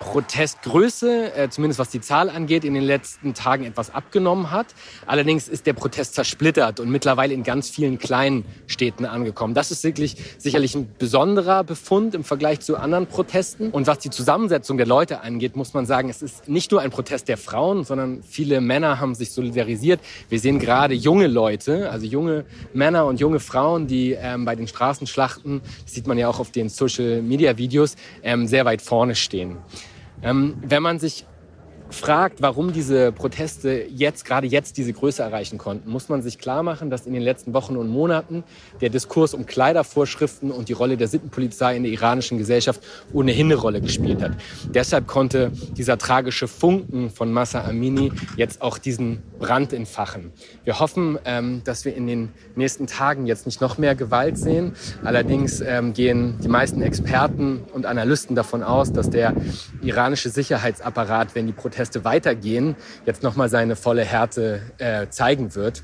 Protestgröße, 0.00 1.34
äh, 1.34 1.48
zumindest 1.48 1.78
was 1.78 1.88
die 1.88 2.00
Zahl 2.00 2.30
angeht, 2.30 2.64
in 2.64 2.74
den 2.74 2.82
letzten 2.82 3.34
Tagen 3.34 3.64
etwas 3.64 3.94
abgenommen 3.94 4.50
hat. 4.50 4.66
Allerdings 5.06 5.48
ist 5.48 5.66
der 5.66 5.72
Protest 5.72 6.14
zersplittert 6.14 6.80
und 6.80 6.90
mittlerweile 6.90 7.34
in 7.34 7.42
ganz 7.42 7.70
vielen 7.70 7.98
kleinen 7.98 8.44
Städten 8.66 9.04
angekommen. 9.04 9.54
Das 9.54 9.70
ist 9.70 9.84
wirklich 9.84 10.16
sicherlich 10.38 10.74
ein 10.74 10.88
besonderer 10.98 11.64
Befund 11.64 12.14
im 12.14 12.24
Vergleich 12.24 12.60
zu 12.60 12.76
anderen 12.76 13.06
Protesten. 13.06 13.70
Und 13.70 13.86
was 13.86 13.98
die 13.98 14.10
Zusammensetzung 14.10 14.76
der 14.76 14.86
Leute 14.86 15.20
angeht, 15.20 15.56
muss 15.56 15.74
man 15.74 15.86
sagen, 15.86 16.08
es 16.08 16.22
ist 16.22 16.48
nicht 16.48 16.70
nur 16.72 16.80
ein 16.80 16.90
Protest 16.90 17.28
der 17.28 17.38
Frauen, 17.38 17.84
sondern 17.84 18.22
viele 18.22 18.60
Männer 18.60 19.00
haben 19.00 19.14
sich 19.14 19.32
solidarisiert. 19.32 20.00
Wir 20.28 20.40
sehen 20.40 20.58
gerade 20.58 20.94
junge 20.94 21.26
Leute, 21.26 21.90
also 21.90 22.06
junge 22.06 22.44
Männer 22.74 23.06
und 23.06 23.20
junge 23.20 23.40
Frauen, 23.40 23.86
die 23.86 24.12
ähm, 24.12 24.44
bei 24.44 24.56
den 24.56 24.68
Straßenschlachten, 24.68 25.62
das 25.84 25.94
sieht 25.94 26.06
man 26.06 26.18
ja 26.18 26.28
auch 26.28 26.38
auf 26.38 26.50
den 26.50 26.68
Social-Media-Videos, 26.68 27.96
ähm, 28.22 28.46
sehr 28.46 28.64
weit 28.64 28.82
vorne 28.82 29.14
stehen. 29.14 29.56
Ähm, 30.22 30.56
wenn 30.62 30.82
man 30.82 30.98
sich 30.98 31.26
fragt, 31.90 32.42
warum 32.42 32.72
diese 32.72 33.12
Proteste 33.12 33.86
jetzt, 33.88 34.24
gerade 34.24 34.46
jetzt 34.46 34.76
diese 34.76 34.92
Größe 34.92 35.22
erreichen 35.22 35.58
konnten, 35.58 35.88
muss 35.88 36.08
man 36.08 36.22
sich 36.22 36.38
klar 36.38 36.62
machen, 36.62 36.90
dass 36.90 37.06
in 37.06 37.12
den 37.12 37.22
letzten 37.22 37.54
Wochen 37.54 37.76
und 37.76 37.88
Monaten 37.88 38.44
der 38.80 38.90
Diskurs 38.90 39.34
um 39.34 39.46
Kleidervorschriften 39.46 40.50
und 40.50 40.68
die 40.68 40.72
Rolle 40.72 40.96
der 40.96 41.08
Sittenpolizei 41.08 41.76
in 41.76 41.84
der 41.84 41.92
iranischen 41.92 42.38
Gesellschaft 42.38 42.82
ohnehin 43.12 43.46
eine 43.46 43.54
Rolle 43.54 43.80
gespielt 43.80 44.22
hat. 44.22 44.32
Deshalb 44.68 45.06
konnte 45.06 45.52
dieser 45.76 45.98
tragische 45.98 46.48
Funken 46.48 47.10
von 47.10 47.32
Massa 47.32 47.64
Amini 47.64 48.12
jetzt 48.36 48.62
auch 48.62 48.78
diesen 48.78 49.22
Brand 49.38 49.72
entfachen. 49.72 50.32
Wir 50.64 50.80
hoffen, 50.80 51.18
ähm, 51.24 51.62
dass 51.64 51.84
wir 51.84 51.94
in 51.94 52.06
den 52.06 52.30
nächsten 52.56 52.86
Tagen 52.86 53.26
jetzt 53.26 53.46
nicht 53.46 53.60
noch 53.60 53.78
mehr 53.78 53.94
Gewalt 53.94 54.38
sehen. 54.38 54.74
Allerdings 55.04 55.60
ähm, 55.60 55.92
gehen 55.92 56.38
die 56.42 56.48
meisten 56.48 56.82
Experten 56.82 57.64
und 57.72 57.86
Analysten 57.86 58.34
davon 58.34 58.62
aus, 58.62 58.92
dass 58.92 59.10
der 59.10 59.34
iranische 59.82 60.30
Sicherheitsapparat, 60.30 61.34
wenn 61.34 61.46
die 61.46 61.52
Proteste 61.52 61.75
weitergehen, 62.04 62.76
jetzt 63.04 63.22
nochmal 63.22 63.48
seine 63.48 63.76
volle 63.76 64.02
Härte 64.02 64.62
äh, 64.78 65.08
zeigen 65.08 65.54
wird. 65.54 65.82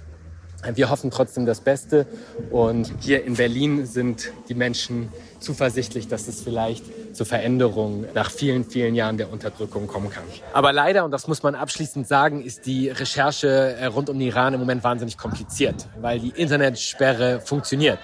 Wir 0.75 0.91
hoffen 0.91 1.11
trotzdem 1.11 1.45
das 1.45 1.61
Beste 1.61 2.07
und 2.51 2.93
hier 3.01 3.25
in 3.25 3.35
Berlin 3.35 3.85
sind 3.85 4.31
die 4.49 4.55
Menschen 4.55 5.09
zuversichtlich, 5.41 6.07
dass 6.07 6.29
es 6.29 6.41
vielleicht 6.41 6.85
zur 7.17 7.27
Veränderung 7.27 8.07
nach 8.15 8.31
vielen, 8.31 8.65
vielen 8.65 8.95
Jahren 8.95 9.17
der 9.17 9.33
Unterdrückung 9.33 9.89
kommen 9.89 10.09
kann. 10.11 10.23
Aber 10.53 10.73
leider, 10.73 11.05
und 11.05 11.11
das 11.11 11.27
muss 11.27 11.43
man 11.43 11.57
abschließend 11.57 12.07
sagen, 12.07 12.43
ist 12.43 12.65
die 12.67 12.89
Recherche 12.89 13.49
äh, 13.49 13.87
rund 13.87 14.09
um 14.09 14.19
den 14.19 14.29
Iran 14.29 14.55
im 14.55 14.61
Moment 14.61 14.85
wahnsinnig 14.85 15.19
kompliziert, 15.19 15.89
weil 16.01 16.21
die 16.21 16.31
Internetsperre 16.31 17.41
funktioniert. 17.41 17.99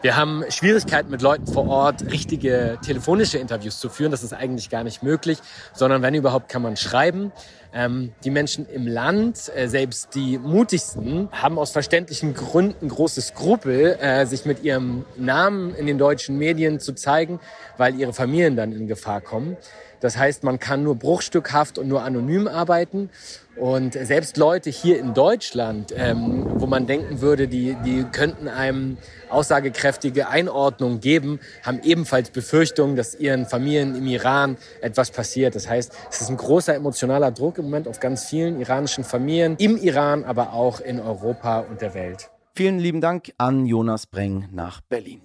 Wir 0.00 0.14
haben 0.14 0.44
Schwierigkeiten 0.48 1.10
mit 1.10 1.22
Leuten 1.22 1.48
vor 1.48 1.66
Ort, 1.66 2.08
richtige 2.12 2.78
telefonische 2.86 3.38
Interviews 3.38 3.80
zu 3.80 3.88
führen. 3.88 4.12
Das 4.12 4.22
ist 4.22 4.32
eigentlich 4.32 4.70
gar 4.70 4.84
nicht 4.84 5.02
möglich, 5.02 5.38
sondern 5.74 6.02
wenn 6.02 6.14
überhaupt 6.14 6.48
kann 6.48 6.62
man 6.62 6.76
schreiben. 6.76 7.32
Ähm, 7.74 8.12
die 8.22 8.30
Menschen 8.30 8.64
im 8.68 8.86
Land, 8.86 9.50
äh, 9.56 9.66
selbst 9.66 10.14
die 10.14 10.38
mutigsten, 10.38 11.28
haben 11.32 11.58
aus 11.58 11.72
verständlichen 11.72 12.32
Gründen 12.32 12.88
große 12.88 13.20
Skrupel, 13.20 13.98
äh, 14.00 14.24
sich 14.24 14.44
mit 14.44 14.62
ihrem 14.62 15.04
Namen 15.16 15.74
in 15.74 15.86
den 15.88 15.98
deutschen 15.98 16.38
Medien 16.38 16.78
zu 16.78 16.92
zeigen, 16.92 17.40
weil 17.76 17.96
ihre 17.96 18.12
Familien 18.12 18.54
dann 18.54 18.70
in 18.70 18.86
Gefahr 18.86 19.20
kommen. 19.20 19.56
Das 20.00 20.16
heißt, 20.16 20.44
man 20.44 20.58
kann 20.58 20.82
nur 20.82 20.96
bruchstückhaft 20.96 21.78
und 21.78 21.88
nur 21.88 22.02
anonym 22.02 22.48
arbeiten. 22.48 23.10
Und 23.56 23.94
selbst 23.94 24.36
Leute 24.36 24.70
hier 24.70 25.00
in 25.00 25.14
Deutschland, 25.14 25.92
ähm, 25.96 26.46
wo 26.60 26.66
man 26.66 26.86
denken 26.86 27.20
würde, 27.20 27.48
die, 27.48 27.76
die 27.84 28.04
könnten 28.04 28.46
einem 28.46 28.98
aussagekräftige 29.30 30.28
Einordnung 30.28 31.00
geben, 31.00 31.40
haben 31.64 31.80
ebenfalls 31.82 32.30
Befürchtungen, 32.30 32.94
dass 32.94 33.16
ihren 33.16 33.46
Familien 33.46 33.96
im 33.96 34.06
Iran 34.06 34.56
etwas 34.80 35.10
passiert. 35.10 35.56
Das 35.56 35.68
heißt, 35.68 35.92
es 36.10 36.20
ist 36.20 36.28
ein 36.28 36.36
großer 36.36 36.74
emotionaler 36.74 37.32
Druck 37.32 37.58
im 37.58 37.64
Moment 37.64 37.88
auf 37.88 37.98
ganz 37.98 38.26
vielen 38.26 38.60
iranischen 38.60 39.02
Familien, 39.02 39.56
im 39.58 39.76
Iran, 39.76 40.22
aber 40.24 40.52
auch 40.52 40.80
in 40.80 41.00
Europa 41.00 41.60
und 41.60 41.80
der 41.80 41.94
Welt. 41.94 42.30
Vielen 42.54 42.78
lieben 42.78 43.00
Dank 43.00 43.32
an 43.38 43.66
Jonas 43.66 44.06
Breng 44.06 44.48
nach 44.52 44.80
Berlin. 44.82 45.20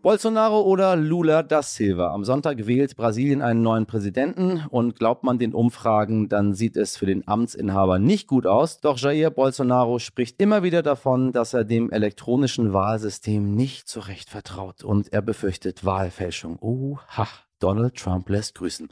Bolsonaro 0.00 0.60
oder 0.62 0.94
Lula 0.94 1.42
da 1.42 1.60
Silva. 1.60 2.12
Am 2.14 2.24
Sonntag 2.24 2.68
wählt 2.68 2.96
Brasilien 2.96 3.42
einen 3.42 3.62
neuen 3.62 3.86
Präsidenten 3.86 4.64
und 4.70 4.96
glaubt 4.96 5.24
man 5.24 5.38
den 5.38 5.54
Umfragen, 5.54 6.28
dann 6.28 6.54
sieht 6.54 6.76
es 6.76 6.96
für 6.96 7.06
den 7.06 7.26
Amtsinhaber 7.26 7.98
nicht 7.98 8.28
gut 8.28 8.46
aus. 8.46 8.80
Doch 8.80 8.96
Jair 8.96 9.30
Bolsonaro 9.30 9.98
spricht 9.98 10.40
immer 10.40 10.62
wieder 10.62 10.82
davon, 10.82 11.32
dass 11.32 11.52
er 11.52 11.64
dem 11.64 11.90
elektronischen 11.90 12.72
Wahlsystem 12.72 13.56
nicht 13.56 13.88
so 13.88 13.98
recht 13.98 14.30
vertraut 14.30 14.84
und 14.84 15.12
er 15.12 15.20
befürchtet 15.22 15.84
Wahlfälschung. 15.84 16.58
Oha. 16.60 17.26
Donald 17.60 17.96
Trump 17.96 18.28
lässt 18.28 18.54
grüßen. 18.54 18.88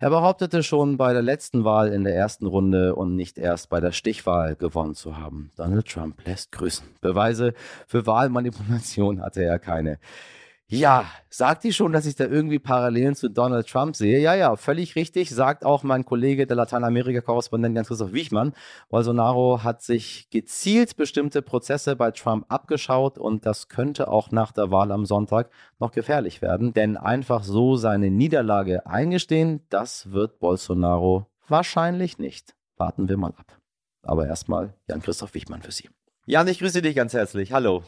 Er 0.00 0.08
behauptete 0.08 0.62
schon 0.62 0.96
bei 0.96 1.12
der 1.12 1.20
letzten 1.20 1.64
Wahl 1.64 1.92
in 1.92 2.02
der 2.02 2.14
ersten 2.14 2.46
Runde 2.46 2.94
und 2.94 3.14
nicht 3.14 3.36
erst 3.36 3.68
bei 3.68 3.78
der 3.78 3.92
Stichwahl 3.92 4.56
gewonnen 4.56 4.94
zu 4.94 5.18
haben. 5.18 5.50
Donald 5.54 5.86
Trump 5.86 6.26
lässt 6.26 6.50
grüßen. 6.52 6.86
Beweise 7.02 7.52
für 7.86 8.06
Wahlmanipulation 8.06 9.20
hatte 9.20 9.44
er 9.44 9.58
keine. 9.58 9.98
Ja, 10.68 11.04
sagt 11.30 11.62
die 11.62 11.72
schon, 11.72 11.92
dass 11.92 12.06
ich 12.06 12.16
da 12.16 12.24
irgendwie 12.24 12.58
Parallelen 12.58 13.14
zu 13.14 13.30
Donald 13.30 13.68
Trump 13.68 13.94
sehe? 13.94 14.18
Ja, 14.18 14.34
ja, 14.34 14.56
völlig 14.56 14.96
richtig. 14.96 15.30
Sagt 15.30 15.64
auch 15.64 15.84
mein 15.84 16.04
Kollege, 16.04 16.44
der 16.44 16.56
Lateinamerika-Korrespondent 16.56 17.76
Jan-Christoph 17.76 18.12
Wichmann. 18.12 18.52
Bolsonaro 18.88 19.62
hat 19.62 19.82
sich 19.82 20.28
gezielt 20.30 20.96
bestimmte 20.96 21.40
Prozesse 21.40 21.94
bei 21.94 22.10
Trump 22.10 22.46
abgeschaut 22.48 23.16
und 23.16 23.46
das 23.46 23.68
könnte 23.68 24.08
auch 24.08 24.32
nach 24.32 24.50
der 24.50 24.72
Wahl 24.72 24.90
am 24.90 25.06
Sonntag 25.06 25.50
noch 25.78 25.92
gefährlich 25.92 26.42
werden. 26.42 26.74
Denn 26.74 26.96
einfach 26.96 27.44
so 27.44 27.76
seine 27.76 28.10
Niederlage 28.10 28.86
eingestehen, 28.86 29.64
das 29.68 30.10
wird 30.10 30.40
Bolsonaro 30.40 31.26
wahrscheinlich 31.46 32.18
nicht. 32.18 32.56
Warten 32.76 33.08
wir 33.08 33.18
mal 33.18 33.34
ab. 33.36 33.60
Aber 34.02 34.26
erstmal 34.26 34.74
Jan-Christoph 34.88 35.34
Wichmann 35.34 35.62
für 35.62 35.70
Sie. 35.70 35.88
Jan, 36.28 36.48
ich 36.48 36.58
grüße 36.58 36.82
dich 36.82 36.96
ganz 36.96 37.12
herzlich. 37.12 37.52
Hallo. 37.52 37.84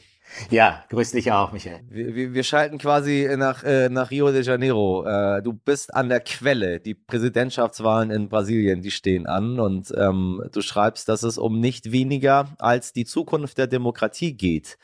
Ja, 0.50 0.84
grüß 0.90 1.12
dich 1.12 1.32
auch, 1.32 1.52
Michael. 1.52 1.80
Wir, 1.88 2.14
wir, 2.14 2.34
wir 2.34 2.42
schalten 2.44 2.78
quasi 2.78 3.28
nach, 3.36 3.64
äh, 3.64 3.88
nach 3.88 4.10
Rio 4.10 4.30
de 4.30 4.42
Janeiro. 4.42 5.04
Äh, 5.04 5.42
du 5.42 5.52
bist 5.52 5.94
an 5.94 6.08
der 6.08 6.20
Quelle. 6.20 6.80
Die 6.80 6.94
Präsidentschaftswahlen 6.94 8.10
in 8.10 8.28
Brasilien, 8.28 8.82
die 8.82 8.90
stehen 8.90 9.26
an. 9.26 9.60
Und 9.60 9.92
ähm, 9.96 10.42
du 10.52 10.60
schreibst, 10.60 11.08
dass 11.08 11.22
es 11.22 11.38
um 11.38 11.60
nicht 11.60 11.92
weniger 11.92 12.48
als 12.58 12.92
die 12.92 13.04
Zukunft 13.04 13.58
der 13.58 13.66
Demokratie 13.66 14.34
geht. 14.34 14.78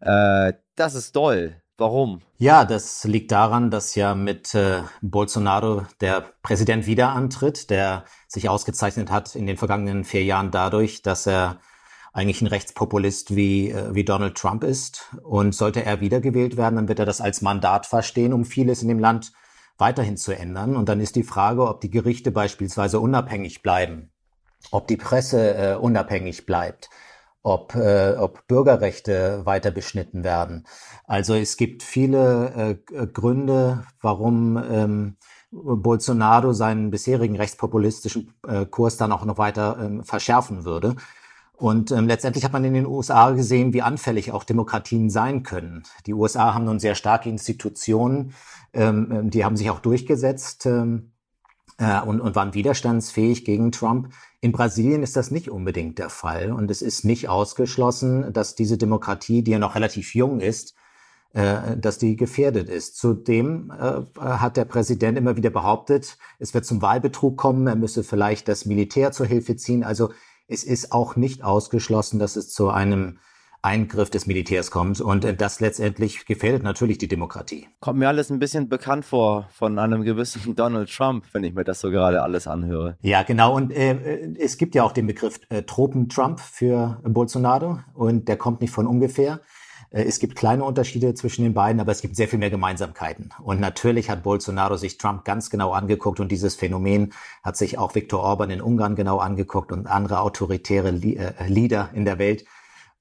Äh, 0.00 0.54
das 0.74 0.94
ist 0.94 1.12
toll. 1.12 1.56
Warum? 1.78 2.22
Ja, 2.38 2.64
das 2.64 3.04
liegt 3.04 3.32
daran, 3.32 3.70
dass 3.70 3.94
ja 3.94 4.14
mit 4.14 4.54
äh, 4.54 4.80
Bolsonaro 5.02 5.86
der 6.00 6.24
Präsident 6.42 6.86
wieder 6.86 7.10
antritt, 7.10 7.68
der 7.68 8.04
sich 8.28 8.48
ausgezeichnet 8.48 9.10
hat 9.10 9.36
in 9.36 9.46
den 9.46 9.58
vergangenen 9.58 10.04
vier 10.04 10.24
Jahren 10.24 10.50
dadurch, 10.50 11.02
dass 11.02 11.26
er 11.26 11.60
eigentlich 12.16 12.40
ein 12.40 12.46
Rechtspopulist 12.46 13.36
wie, 13.36 13.70
äh, 13.70 13.94
wie 13.94 14.04
Donald 14.04 14.36
Trump 14.36 14.64
ist. 14.64 15.14
Und 15.22 15.54
sollte 15.54 15.84
er 15.84 16.00
wiedergewählt 16.00 16.56
werden, 16.56 16.76
dann 16.76 16.88
wird 16.88 16.98
er 16.98 17.04
das 17.04 17.20
als 17.20 17.42
Mandat 17.42 17.84
verstehen, 17.84 18.32
um 18.32 18.46
vieles 18.46 18.80
in 18.80 18.88
dem 18.88 18.98
Land 18.98 19.32
weiterhin 19.76 20.16
zu 20.16 20.32
ändern. 20.32 20.76
Und 20.76 20.88
dann 20.88 21.00
ist 21.00 21.14
die 21.16 21.22
Frage, 21.22 21.68
ob 21.68 21.82
die 21.82 21.90
Gerichte 21.90 22.30
beispielsweise 22.30 23.00
unabhängig 23.00 23.62
bleiben, 23.62 24.10
ob 24.70 24.88
die 24.88 24.96
Presse 24.96 25.54
äh, 25.54 25.74
unabhängig 25.74 26.46
bleibt, 26.46 26.88
ob, 27.42 27.74
äh, 27.74 28.14
ob 28.18 28.46
Bürgerrechte 28.46 29.44
weiter 29.44 29.70
beschnitten 29.70 30.24
werden. 30.24 30.66
Also 31.04 31.34
es 31.34 31.58
gibt 31.58 31.82
viele 31.82 32.78
äh, 32.94 33.06
Gründe, 33.08 33.84
warum 34.00 34.56
ähm, 34.56 35.16
Bolsonaro 35.50 36.54
seinen 36.54 36.90
bisherigen 36.90 37.36
rechtspopulistischen 37.36 38.32
äh, 38.48 38.64
Kurs 38.64 38.96
dann 38.96 39.12
auch 39.12 39.26
noch 39.26 39.36
weiter 39.36 39.76
ähm, 39.78 40.02
verschärfen 40.02 40.64
würde. 40.64 40.96
Und 41.56 41.90
ähm, 41.90 42.06
letztendlich 42.06 42.44
hat 42.44 42.52
man 42.52 42.64
in 42.64 42.74
den 42.74 42.86
USA 42.86 43.30
gesehen, 43.30 43.72
wie 43.72 43.82
anfällig 43.82 44.30
auch 44.32 44.44
Demokratien 44.44 45.08
sein 45.08 45.42
können. 45.42 45.84
Die 46.06 46.12
USA 46.12 46.54
haben 46.54 46.66
nun 46.66 46.78
sehr 46.78 46.94
starke 46.94 47.30
Institutionen, 47.30 48.34
ähm, 48.74 49.08
ähm, 49.10 49.30
die 49.30 49.44
haben 49.44 49.56
sich 49.56 49.70
auch 49.70 49.80
durchgesetzt 49.80 50.66
ähm, 50.66 51.12
äh, 51.78 52.00
und, 52.02 52.20
und 52.20 52.36
waren 52.36 52.52
widerstandsfähig 52.52 53.46
gegen 53.46 53.72
Trump. 53.72 54.12
In 54.42 54.52
Brasilien 54.52 55.02
ist 55.02 55.16
das 55.16 55.30
nicht 55.30 55.50
unbedingt 55.50 55.98
der 55.98 56.10
Fall 56.10 56.52
und 56.52 56.70
es 56.70 56.82
ist 56.82 57.04
nicht 57.04 57.30
ausgeschlossen, 57.30 58.34
dass 58.34 58.54
diese 58.54 58.76
Demokratie, 58.76 59.42
die 59.42 59.52
ja 59.52 59.58
noch 59.58 59.74
relativ 59.74 60.14
jung 60.14 60.40
ist, 60.40 60.74
äh, 61.32 61.76
dass 61.78 61.96
die 61.96 62.16
gefährdet 62.16 62.68
ist. 62.68 62.98
Zudem 62.98 63.70
äh, 63.70 64.02
hat 64.20 64.58
der 64.58 64.66
Präsident 64.66 65.16
immer 65.16 65.36
wieder 65.36 65.50
behauptet, 65.50 66.18
es 66.38 66.52
wird 66.52 66.66
zum 66.66 66.82
Wahlbetrug 66.82 67.38
kommen, 67.38 67.66
er 67.66 67.76
müsse 67.76 68.04
vielleicht 68.04 68.46
das 68.46 68.66
Militär 68.66 69.12
zur 69.12 69.24
Hilfe 69.24 69.56
ziehen. 69.56 69.84
Also 69.84 70.10
es 70.48 70.64
ist 70.64 70.92
auch 70.92 71.16
nicht 71.16 71.42
ausgeschlossen, 71.42 72.18
dass 72.18 72.36
es 72.36 72.50
zu 72.50 72.70
einem 72.70 73.18
Eingriff 73.62 74.10
des 74.10 74.26
Militärs 74.26 74.70
kommt. 74.70 75.00
Und 75.00 75.40
das 75.40 75.60
letztendlich 75.60 76.24
gefährdet 76.24 76.62
natürlich 76.62 76.98
die 76.98 77.08
Demokratie. 77.08 77.66
Kommt 77.80 77.98
mir 77.98 78.08
alles 78.08 78.30
ein 78.30 78.38
bisschen 78.38 78.68
bekannt 78.68 79.04
vor 79.04 79.48
von 79.52 79.78
einem 79.78 80.02
gewissen 80.02 80.54
Donald 80.56 80.88
Trump, 80.94 81.24
wenn 81.32 81.42
ich 81.42 81.54
mir 81.54 81.64
das 81.64 81.80
so 81.80 81.90
gerade 81.90 82.22
alles 82.22 82.46
anhöre. 82.46 82.96
Ja, 83.00 83.24
genau. 83.24 83.56
Und 83.56 83.72
äh, 83.72 84.34
es 84.38 84.56
gibt 84.56 84.74
ja 84.74 84.84
auch 84.84 84.92
den 84.92 85.06
Begriff 85.06 85.40
äh, 85.48 85.62
Tropen-Trump 85.62 86.38
für 86.38 87.00
Bolsonaro. 87.04 87.80
Und 87.94 88.28
der 88.28 88.36
kommt 88.36 88.60
nicht 88.60 88.70
von 88.70 88.86
ungefähr. 88.86 89.40
Äh, 89.90 90.04
es 90.04 90.18
gibt 90.18 90.36
kleine 90.36 90.64
Unterschiede 90.64 91.14
zwischen 91.14 91.42
den 91.42 91.54
beiden, 91.54 91.80
aber 91.80 91.92
es 91.92 92.00
gibt 92.00 92.16
sehr 92.16 92.28
viel 92.28 92.38
mehr 92.38 92.50
Gemeinsamkeiten. 92.50 93.30
Und 93.42 93.60
natürlich 93.60 94.10
hat 94.10 94.22
Bolsonaro 94.22 94.76
sich 94.76 94.98
Trump 94.98 95.24
ganz 95.24 95.50
genau 95.50 95.72
angeguckt 95.72 96.20
und 96.20 96.30
dieses 96.30 96.54
Phänomen 96.54 97.12
hat 97.42 97.56
sich 97.56 97.78
auch 97.78 97.94
Viktor 97.94 98.20
Orban 98.20 98.50
in 98.50 98.60
Ungarn 98.60 98.96
genau 98.96 99.18
angeguckt 99.18 99.72
und 99.72 99.86
andere 99.86 100.20
autoritäre 100.20 100.90
Leader 100.90 101.90
in 101.94 102.04
der 102.04 102.18
Welt. 102.18 102.44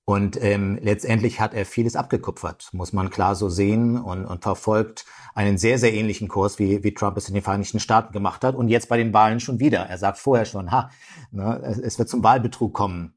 Und 0.07 0.41
ähm, 0.41 0.77
letztendlich 0.81 1.39
hat 1.39 1.55
er 1.55 1.65
vieles 1.65 1.95
abgekupfert, 1.95 2.69
muss 2.73 2.93
man 2.93 3.09
klar 3.09 3.33
so 3.33 3.49
sehen, 3.49 3.97
und, 3.97 4.25
und 4.25 4.43
verfolgt 4.43 5.05
einen 5.33 5.57
sehr, 5.57 5.79
sehr 5.79 5.95
ähnlichen 5.95 6.27
Kurs, 6.27 6.59
wie, 6.59 6.83
wie 6.83 6.93
Trump 6.93 7.17
es 7.17 7.27
in 7.27 7.33
den 7.33 7.41
Vereinigten 7.41 7.79
Staaten 7.79 8.13
gemacht 8.13 8.43
hat. 8.43 8.53
Und 8.53 8.67
jetzt 8.67 8.87
bei 8.87 8.97
den 8.97 9.13
Wahlen 9.13 9.39
schon 9.39 9.59
wieder. 9.59 9.79
Er 9.79 9.97
sagt 9.97 10.19
vorher 10.19 10.45
schon, 10.45 10.71
ha, 10.71 10.91
ne, 11.31 11.59
es 11.83 11.97
wird 11.97 12.07
zum 12.07 12.23
Wahlbetrug 12.23 12.71
kommen. 12.71 13.15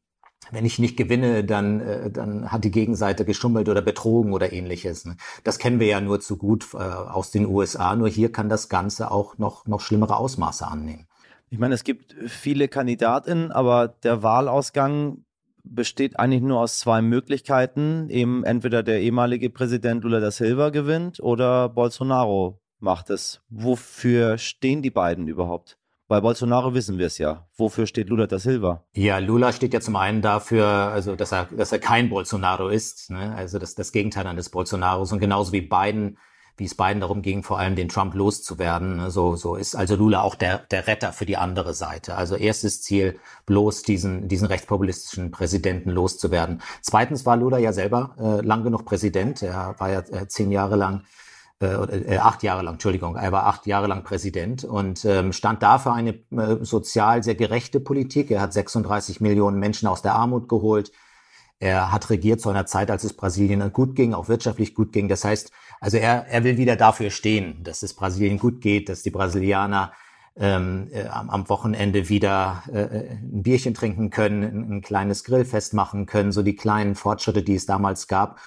Wenn 0.51 0.65
ich 0.65 0.79
nicht 0.79 0.97
gewinne, 0.97 1.45
dann, 1.45 1.81
äh, 1.81 2.11
dann 2.11 2.51
hat 2.51 2.65
die 2.65 2.71
Gegenseite 2.71 3.25
geschummelt 3.25 3.69
oder 3.69 3.83
betrogen 3.83 4.33
oder 4.33 4.53
ähnliches. 4.53 5.05
Ne? 5.05 5.17
Das 5.45 5.59
kennen 5.59 5.81
wir 5.81 5.87
ja 5.87 6.01
nur 6.01 6.21
zu 6.21 6.37
gut 6.37 6.69
äh, 6.75 6.79
aus 6.79 7.31
den 7.31 7.47
USA. 7.47 7.95
Nur 7.97 8.09
hier 8.09 8.33
kann 8.33 8.49
das 8.49 8.69
Ganze 8.69 9.11
auch 9.11 9.39
noch, 9.39 9.67
noch 9.67 9.81
schlimmere 9.81 10.17
Ausmaße 10.17 10.67
annehmen. 10.67 11.07
Ich 11.51 11.59
meine, 11.59 11.75
es 11.75 11.85
gibt 11.85 12.15
viele 12.27 12.69
Kandidatinnen, 12.69 13.53
aber 13.53 13.89
der 13.89 14.23
Wahlausgang 14.23 15.25
besteht 15.65 16.19
eigentlich 16.19 16.43
nur 16.43 16.61
aus 16.61 16.79
zwei 16.79 17.03
Möglichkeiten. 17.03 18.09
Eben 18.11 18.45
entweder 18.45 18.83
der 18.83 19.01
ehemalige 19.01 19.51
Präsident 19.51 20.05
Lula 20.05 20.21
da 20.21 20.31
Silva 20.31 20.71
gewinnt 20.71 21.21
oder 21.21 21.69
Bolsonaro 21.69 22.61
macht 22.81 23.11
es. 23.11 23.41
Wofür 23.49 24.39
stehen 24.39 24.83
die 24.83 24.91
beiden 24.91 25.29
überhaupt? 25.29 25.79
Bei 26.09 26.23
Bolsonaro 26.23 26.73
wissen 26.73 26.97
wir 26.97 27.07
es 27.07 27.19
ja. 27.19 27.47
Wofür 27.57 27.87
steht 27.87 28.09
Lula 28.09 28.27
da 28.27 28.39
Silva? 28.39 28.83
Ja, 28.95 29.19
Lula 29.19 29.53
steht 29.53 29.75
ja 29.75 29.81
zum 29.81 29.95
einen 29.95 30.23
dafür, 30.23 30.67
also 30.67 31.15
dass 31.17 31.33
er, 31.33 31.49
dass 31.55 31.71
er 31.71 31.79
kein 31.81 32.09
Bolsonaro 32.09 32.69
ist, 32.69 33.11
ne? 33.11 33.35
also 33.37 33.59
das, 33.59 33.75
das 33.75 33.93
Gegenteil 33.93 34.27
eines 34.27 34.49
Bolsonaros 34.49 35.13
und 35.13 35.19
genauso 35.19 35.53
wie 35.53 35.61
Biden 35.61 36.17
wie 36.59 36.65
es 36.65 36.75
beiden 36.75 37.01
darum 37.01 37.23
ging, 37.23 37.45
vor 37.45 37.59
allem 37.59 37.77
den 37.77 37.89
Trump 37.89 38.15
loszuwerden. 38.15 38.97
Ne? 38.97 39.11
So, 39.11 39.37
so 39.37 39.55
ist 39.55 39.77
also 39.77 39.95
Lula 39.95 40.23
auch 40.23 40.35
der, 40.35 40.59
der 40.59 40.89
Retter 40.89 41.13
für 41.13 41.25
die 41.25 41.37
andere 41.37 41.73
Seite. 41.73 42.17
Also 42.17 42.35
erstes 42.35 42.83
Ziel, 42.83 43.19
bloß 43.47 43.83
diesen, 43.83 44.27
diesen 44.27 44.49
rechtspopulistischen 44.49 45.31
Präsidenten 45.31 45.91
loszuwerden. 45.91 46.61
Zweitens 46.83 47.25
war 47.25 47.37
Lula 47.37 47.59
ja 47.59 47.73
selber 47.73 48.17
äh, 48.19 48.45
lang 48.45 48.65
genug 48.65 48.85
Präsident. 48.85 49.41
Er 49.43 49.77
war 49.79 49.91
ja 49.91 50.01
äh, 50.01 50.27
zehn 50.27 50.51
Jahre 50.51 50.75
lang 50.75 51.05
äh, 51.61 52.19
acht 52.19 52.43
Jahre 52.43 52.63
lang, 52.63 52.75
Entschuldigung, 52.75 53.17
er 53.17 53.33
war 53.33 53.47
acht 53.47 53.67
Jahre 53.67 53.89
lang 53.89 54.05
Präsident 54.05 54.65
und 54.65 55.05
ähm, 55.05 55.33
stand 55.33 55.63
da 55.63 55.79
für 55.79 55.93
eine 55.93 56.15
äh, 56.31 56.63
sozial 56.63 57.23
sehr 57.23 57.35
gerechte 57.35 57.81
Politik. 57.81 58.31
Er 58.31 58.41
hat 58.41 58.53
36 58.53 59.21
Millionen 59.21 59.59
Menschen 59.59 59.89
aus 59.89 60.03
der 60.03 60.15
Armut 60.15 60.49
geholt. 60.49 60.93
Er 61.59 61.91
hat 61.91 62.11
regiert 62.11 62.41
zu 62.41 62.51
einer 62.51 62.67
Zeit, 62.67 62.91
als 62.91 63.03
es 63.03 63.15
Brasilien 63.15 63.73
gut 63.73 63.97
ging, 63.97 64.15
auch 64.15 64.29
wirtschaftlich 64.29 64.75
gut 64.75 64.93
ging. 64.93 65.09
Das 65.09 65.25
heißt, 65.25 65.51
also 65.81 65.97
er, 65.97 66.27
er 66.29 66.45
will 66.45 66.57
wieder 66.57 66.77
dafür 66.77 67.11
stehen, 67.11 67.65
dass 67.65 67.83
es 67.83 67.95
Brasilien 67.95 68.39
gut 68.39 68.61
geht, 68.61 68.89
dass 68.89 69.03
die 69.03 69.11
Brasilianer 69.11 69.93
ähm, 70.37 70.87
äh, 70.93 71.09
am 71.09 71.49
Wochenende 71.49 72.09
wieder 72.09 72.63
äh, 72.73 72.83
äh, 72.83 73.11
ein 73.11 73.43
Bierchen 73.43 73.75
trinken 73.75 74.11
können, 74.11 74.45
ein, 74.45 74.73
ein 74.77 74.83
kleines 74.83 75.25
Grillfest 75.25 75.75
machen 75.75 76.07
können, 76.07 76.31
so 76.31 76.45
die 76.45 76.55
kleinen 76.55 76.95
Fortschritte, 76.95 77.43
die 77.43 77.57
es 77.57 77.67
damals 77.67 78.07
gab 78.07 78.39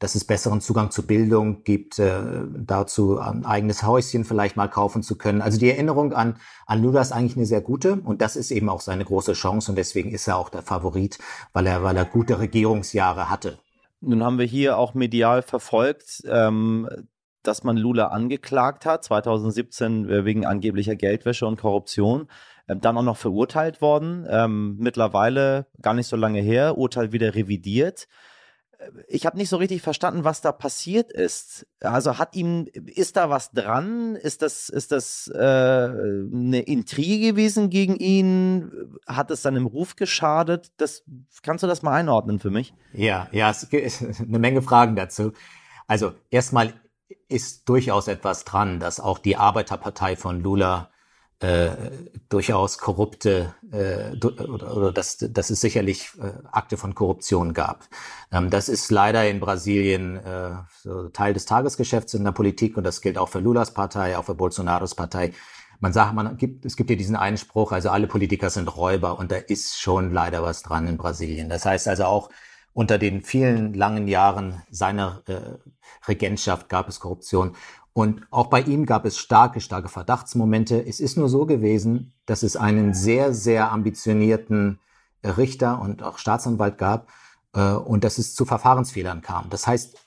dass 0.00 0.14
es 0.14 0.24
besseren 0.24 0.62
Zugang 0.62 0.90
zu 0.90 1.06
Bildung 1.06 1.62
gibt, 1.62 1.98
äh, 1.98 2.22
dazu 2.56 3.18
ein 3.18 3.44
eigenes 3.44 3.82
Häuschen 3.82 4.24
vielleicht 4.24 4.56
mal 4.56 4.68
kaufen 4.68 5.02
zu 5.02 5.16
können. 5.16 5.42
Also 5.42 5.58
die 5.58 5.70
Erinnerung 5.70 6.14
an, 6.14 6.36
an 6.66 6.82
Lula 6.82 7.02
ist 7.02 7.12
eigentlich 7.12 7.36
eine 7.36 7.46
sehr 7.46 7.60
gute 7.60 7.96
und 7.96 8.22
das 8.22 8.34
ist 8.34 8.50
eben 8.50 8.70
auch 8.70 8.80
seine 8.80 9.04
große 9.04 9.34
Chance 9.34 9.70
und 9.70 9.76
deswegen 9.76 10.10
ist 10.10 10.26
er 10.26 10.38
auch 10.38 10.48
der 10.48 10.62
Favorit, 10.62 11.18
weil 11.52 11.66
er, 11.66 11.82
weil 11.82 11.96
er 11.96 12.06
gute 12.06 12.40
Regierungsjahre 12.40 13.28
hatte. 13.28 13.58
Nun 14.00 14.24
haben 14.24 14.38
wir 14.38 14.46
hier 14.46 14.78
auch 14.78 14.94
medial 14.94 15.42
verfolgt, 15.42 16.22
ähm, 16.26 16.88
dass 17.42 17.62
man 17.62 17.76
Lula 17.76 18.06
angeklagt 18.06 18.86
hat, 18.86 19.04
2017 19.04 20.08
äh, 20.08 20.24
wegen 20.24 20.46
angeblicher 20.46 20.96
Geldwäsche 20.96 21.46
und 21.46 21.60
Korruption, 21.60 22.28
ähm, 22.68 22.80
dann 22.80 22.96
auch 22.96 23.02
noch 23.02 23.18
verurteilt 23.18 23.82
worden, 23.82 24.26
ähm, 24.30 24.76
mittlerweile 24.78 25.66
gar 25.82 25.92
nicht 25.92 26.06
so 26.06 26.16
lange 26.16 26.40
her, 26.40 26.78
Urteil 26.78 27.12
wieder 27.12 27.34
revidiert 27.34 28.08
ich 29.08 29.26
habe 29.26 29.36
nicht 29.36 29.48
so 29.48 29.56
richtig 29.56 29.82
verstanden, 29.82 30.24
was 30.24 30.40
da 30.40 30.52
passiert 30.52 31.12
ist. 31.12 31.66
Also 31.80 32.18
hat 32.18 32.34
ihm, 32.34 32.66
ist 32.72 33.16
da 33.16 33.30
was 33.30 33.50
dran? 33.52 34.16
Ist 34.16 34.42
das, 34.42 34.68
ist 34.68 34.92
das 34.92 35.30
äh, 35.34 35.38
eine 35.38 36.60
Intrige 36.60 37.32
gewesen 37.32 37.70
gegen 37.70 37.96
ihn? 37.96 38.98
Hat 39.06 39.30
es 39.30 39.42
seinem 39.42 39.66
Ruf 39.66 39.96
geschadet? 39.96 40.72
Das, 40.78 41.04
kannst 41.42 41.62
du 41.62 41.66
das 41.66 41.82
mal 41.82 41.92
einordnen 41.92 42.38
für 42.38 42.50
mich? 42.50 42.74
Ja, 42.92 43.28
ja, 43.32 43.50
es 43.50 43.68
gibt 43.68 44.02
eine 44.20 44.38
Menge 44.38 44.62
Fragen 44.62 44.96
dazu. 44.96 45.32
Also 45.86 46.14
erstmal 46.30 46.74
ist 47.28 47.68
durchaus 47.68 48.08
etwas 48.08 48.44
dran, 48.44 48.80
dass 48.80 49.00
auch 49.00 49.18
die 49.18 49.36
Arbeiterpartei 49.36 50.16
von 50.16 50.40
Lula 50.42 50.90
äh, 51.40 51.70
durchaus 52.28 52.78
korrupte 52.78 53.54
äh, 53.72 54.14
oder, 54.24 54.76
oder 54.76 54.92
dass, 54.92 55.16
dass 55.18 55.50
es 55.50 55.60
sicherlich 55.60 56.10
äh, 56.20 56.32
Akte 56.52 56.76
von 56.76 56.94
Korruption 56.94 57.54
gab. 57.54 57.88
Ähm, 58.30 58.50
das 58.50 58.68
ist 58.68 58.90
leider 58.90 59.28
in 59.28 59.40
Brasilien 59.40 60.16
äh, 60.16 60.50
so 60.82 61.08
Teil 61.08 61.32
des 61.32 61.46
Tagesgeschäfts 61.46 62.14
in 62.14 62.24
der 62.24 62.32
Politik 62.32 62.76
und 62.76 62.84
das 62.84 63.00
gilt 63.00 63.16
auch 63.16 63.30
für 63.30 63.40
Lulas 63.40 63.72
Partei, 63.72 64.18
auch 64.18 64.24
für 64.24 64.34
Bolsonaros 64.34 64.94
Partei. 64.94 65.32
Man 65.80 65.94
sagt, 65.94 66.14
man 66.14 66.36
gibt, 66.36 66.66
es 66.66 66.76
gibt 66.76 66.90
ja 66.90 66.96
diesen 66.96 67.16
Einspruch, 67.16 67.72
also 67.72 67.88
alle 67.88 68.06
Politiker 68.06 68.50
sind 68.50 68.76
Räuber 68.76 69.18
und 69.18 69.32
da 69.32 69.36
ist 69.36 69.80
schon 69.80 70.12
leider 70.12 70.42
was 70.42 70.62
dran 70.62 70.86
in 70.86 70.98
Brasilien. 70.98 71.48
Das 71.48 71.64
heißt 71.64 71.88
also 71.88 72.04
auch 72.04 72.28
unter 72.74 72.98
den 72.98 73.22
vielen 73.22 73.72
langen 73.72 74.06
Jahren 74.06 74.62
seiner 74.70 75.22
äh, 75.26 75.40
Regentschaft 76.06 76.68
gab 76.68 76.88
es 76.88 77.00
Korruption. 77.00 77.56
Und 77.92 78.22
auch 78.30 78.46
bei 78.46 78.60
ihm 78.62 78.86
gab 78.86 79.04
es 79.04 79.18
starke, 79.18 79.60
starke 79.60 79.88
Verdachtsmomente. 79.88 80.84
Es 80.86 81.00
ist 81.00 81.16
nur 81.16 81.28
so 81.28 81.46
gewesen, 81.46 82.12
dass 82.24 82.42
es 82.42 82.56
einen 82.56 82.94
sehr, 82.94 83.34
sehr 83.34 83.72
ambitionierten 83.72 84.78
Richter 85.24 85.80
und 85.80 86.02
auch 86.02 86.18
Staatsanwalt 86.18 86.78
gab 86.78 87.08
äh, 87.54 87.72
und 87.72 88.04
dass 88.04 88.18
es 88.18 88.34
zu 88.34 88.44
Verfahrensfehlern 88.44 89.22
kam. 89.22 89.50
Das 89.50 89.66
heißt, 89.66 89.98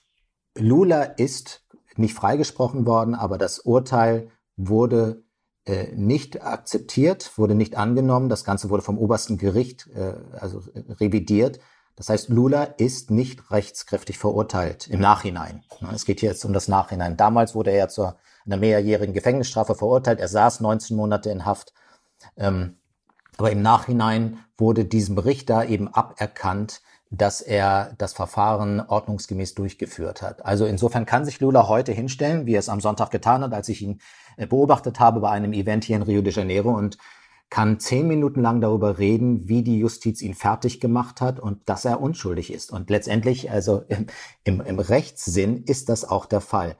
Lula 0.57 1.03
ist 1.03 1.65
nicht 1.95 2.13
freigesprochen 2.13 2.85
worden, 2.85 3.15
aber 3.15 3.37
das 3.37 3.59
Urteil 3.59 4.29
wurde 4.55 5.23
äh, 5.65 5.91
nicht 5.95 6.43
akzeptiert, 6.43 7.37
wurde 7.37 7.55
nicht 7.55 7.77
angenommen. 7.77 8.29
Das 8.29 8.43
Ganze 8.43 8.69
wurde 8.69 8.83
vom 8.83 8.97
obersten 8.97 9.37
Gericht 9.37 9.87
äh, 9.95 10.15
also 10.39 10.63
revidiert. 10.99 11.59
Das 11.95 12.09
heißt, 12.09 12.29
Lula 12.29 12.63
ist 12.63 13.11
nicht 13.11 13.51
rechtskräftig 13.51 14.17
verurteilt 14.17 14.87
im 14.87 14.99
Nachhinein. 14.99 15.63
Es 15.93 16.05
geht 16.05 16.21
hier 16.21 16.29
jetzt 16.29 16.43
um 16.43 16.53
das 16.53 16.67
Nachhinein. 16.67 17.17
Damals 17.17 17.53
wurde 17.53 17.71
er 17.71 17.77
ja 17.77 17.87
zu 17.87 18.13
einer 18.45 18.57
mehrjährigen 18.57 19.13
Gefängnisstrafe 19.13 19.75
verurteilt. 19.75 20.19
Er 20.19 20.27
saß 20.27 20.59
19 20.59 20.97
Monate 20.97 21.29
in 21.29 21.45
Haft. 21.45 21.73
Ähm, 22.35 22.77
aber 23.37 23.51
im 23.51 23.61
Nachhinein 23.61 24.39
wurde 24.57 24.85
diesem 24.85 25.17
Richter 25.17 25.65
eben 25.67 25.87
aberkannt, 25.87 26.81
dass 27.09 27.41
er 27.41 27.93
das 27.99 28.13
Verfahren 28.13 28.81
ordnungsgemäß 28.81 29.53
durchgeführt 29.53 30.23
hat. 30.23 30.45
Also 30.45 30.65
insofern 30.65 31.05
kann 31.05 31.25
sich 31.25 31.39
Lula 31.39 31.67
heute 31.67 31.91
hinstellen, 31.91 32.47
wie 32.47 32.55
er 32.55 32.59
es 32.59 32.69
am 32.69 32.81
Sonntag 32.81 33.11
getan 33.11 33.43
hat, 33.43 33.53
als 33.53 33.69
ich 33.69 33.83
ihn 33.83 34.01
äh, 34.37 34.47
beobachtet 34.47 34.99
habe 34.99 35.19
bei 35.19 35.29
einem 35.29 35.53
Event 35.53 35.83
hier 35.83 35.95
in 35.95 36.01
Rio 36.01 36.23
de 36.23 36.33
Janeiro 36.33 36.71
und 36.71 36.97
kann 37.53 37.79
zehn 37.79 38.07
Minuten 38.07 38.41
lang 38.41 38.61
darüber 38.61 38.97
reden, 38.97 39.47
wie 39.47 39.61
die 39.61 39.77
Justiz 39.77 40.23
ihn 40.23 40.33
fertig 40.33 40.79
gemacht 40.79 41.21
hat 41.21 41.39
und 41.39 41.69
dass 41.69 41.85
er 41.85 42.01
unschuldig 42.01 42.51
ist. 42.51 42.71
Und 42.71 42.89
letztendlich, 42.89 43.51
also 43.51 43.83
im, 43.89 44.07
im, 44.43 44.59
im 44.59 44.79
Rechtssinn 44.79 45.63
ist 45.65 45.87
das 45.87 46.03
auch 46.03 46.25
der 46.25 46.41
Fall. 46.41 46.77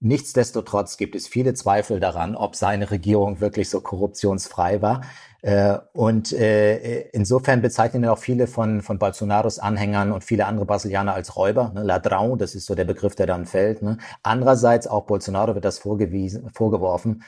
Nichtsdestotrotz 0.00 0.96
gibt 0.96 1.14
es 1.14 1.28
viele 1.28 1.54
Zweifel 1.54 2.00
daran, 2.00 2.34
ob 2.34 2.56
seine 2.56 2.90
Regierung 2.90 3.40
wirklich 3.40 3.70
so 3.70 3.80
korruptionsfrei 3.80 4.82
war. 4.82 5.02
Äh, 5.42 5.78
und 5.92 6.32
äh, 6.32 7.02
insofern 7.10 7.62
bezeichnen 7.62 8.04
auch 8.06 8.18
viele 8.18 8.48
von, 8.48 8.82
von 8.82 8.98
Bolsonaros 8.98 9.60
Anhängern 9.60 10.10
und 10.10 10.24
viele 10.24 10.46
andere 10.46 10.66
Brasilianer 10.66 11.14
als 11.14 11.36
Räuber. 11.36 11.70
Ne? 11.72 11.84
Ladrão, 11.84 12.36
das 12.36 12.56
ist 12.56 12.66
so 12.66 12.74
der 12.74 12.84
Begriff, 12.84 13.14
der 13.14 13.26
dann 13.26 13.46
fällt. 13.46 13.80
Ne? 13.80 13.98
Andererseits 14.24 14.88
auch 14.88 15.06
Bolsonaro 15.06 15.54
wird 15.54 15.64
das 15.64 15.78
vorgewiesen, 15.78 16.50
vorgeworfen 16.50 17.22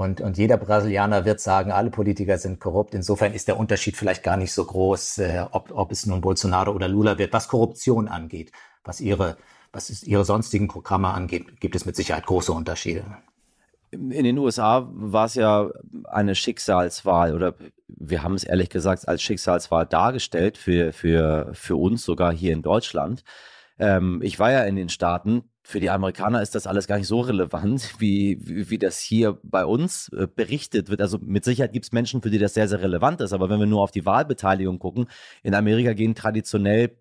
und, 0.00 0.20
und 0.20 0.38
jeder 0.38 0.56
Brasilianer 0.56 1.24
wird 1.24 1.40
sagen, 1.40 1.72
alle 1.72 1.90
Politiker 1.90 2.38
sind 2.38 2.58
korrupt. 2.58 2.94
Insofern 2.94 3.34
ist 3.34 3.48
der 3.48 3.58
Unterschied 3.58 3.96
vielleicht 3.96 4.22
gar 4.22 4.36
nicht 4.36 4.52
so 4.52 4.64
groß, 4.64 5.18
äh, 5.18 5.44
ob, 5.50 5.70
ob 5.72 5.92
es 5.92 6.06
nun 6.06 6.20
Bolsonaro 6.20 6.72
oder 6.72 6.88
Lula 6.88 7.18
wird, 7.18 7.32
was 7.32 7.48
Korruption 7.48 8.08
angeht, 8.08 8.50
was 8.82 9.00
ihre 9.00 9.36
was 9.72 10.02
ihre 10.02 10.24
sonstigen 10.24 10.68
Programme 10.68 11.08
angeht, 11.08 11.60
gibt 11.60 11.76
es 11.76 11.86
mit 11.86 11.96
Sicherheit 11.96 12.26
große 12.26 12.52
Unterschiede. 12.52 13.04
In 13.92 14.24
den 14.24 14.38
USA 14.38 14.88
war 14.92 15.26
es 15.26 15.34
ja 15.34 15.68
eine 16.04 16.36
Schicksalswahl 16.36 17.34
oder 17.34 17.54
wir 17.88 18.22
haben 18.22 18.34
es 18.34 18.44
ehrlich 18.44 18.68
gesagt 18.68 19.08
als 19.08 19.20
Schicksalswahl 19.20 19.86
dargestellt 19.86 20.56
für, 20.58 20.92
für, 20.92 21.50
für 21.54 21.76
uns 21.76 22.04
sogar 22.04 22.32
hier 22.32 22.52
in 22.52 22.62
Deutschland. 22.62 23.24
Ähm, 23.80 24.20
ich 24.22 24.38
war 24.38 24.52
ja 24.52 24.62
in 24.64 24.76
den 24.76 24.90
Staaten. 24.90 25.42
Für 25.62 25.80
die 25.80 25.90
Amerikaner 25.90 26.42
ist 26.42 26.54
das 26.54 26.66
alles 26.66 26.86
gar 26.86 26.98
nicht 26.98 27.06
so 27.06 27.20
relevant, 27.20 27.94
wie, 27.98 28.38
wie, 28.40 28.70
wie 28.70 28.78
das 28.78 29.00
hier 29.00 29.38
bei 29.42 29.64
uns 29.64 30.10
äh, 30.10 30.26
berichtet 30.26 30.90
wird. 30.90 31.00
Also 31.00 31.18
mit 31.18 31.44
Sicherheit 31.44 31.72
gibt 31.72 31.86
es 31.86 31.92
Menschen, 31.92 32.22
für 32.22 32.30
die 32.30 32.38
das 32.38 32.54
sehr, 32.54 32.68
sehr 32.68 32.82
relevant 32.82 33.20
ist. 33.22 33.32
Aber 33.32 33.48
wenn 33.48 33.58
wir 33.58 33.66
nur 33.66 33.82
auf 33.82 33.90
die 33.90 34.04
Wahlbeteiligung 34.04 34.78
gucken, 34.78 35.06
in 35.42 35.54
Amerika 35.54 35.94
gehen 35.94 36.14
traditionell 36.14 36.96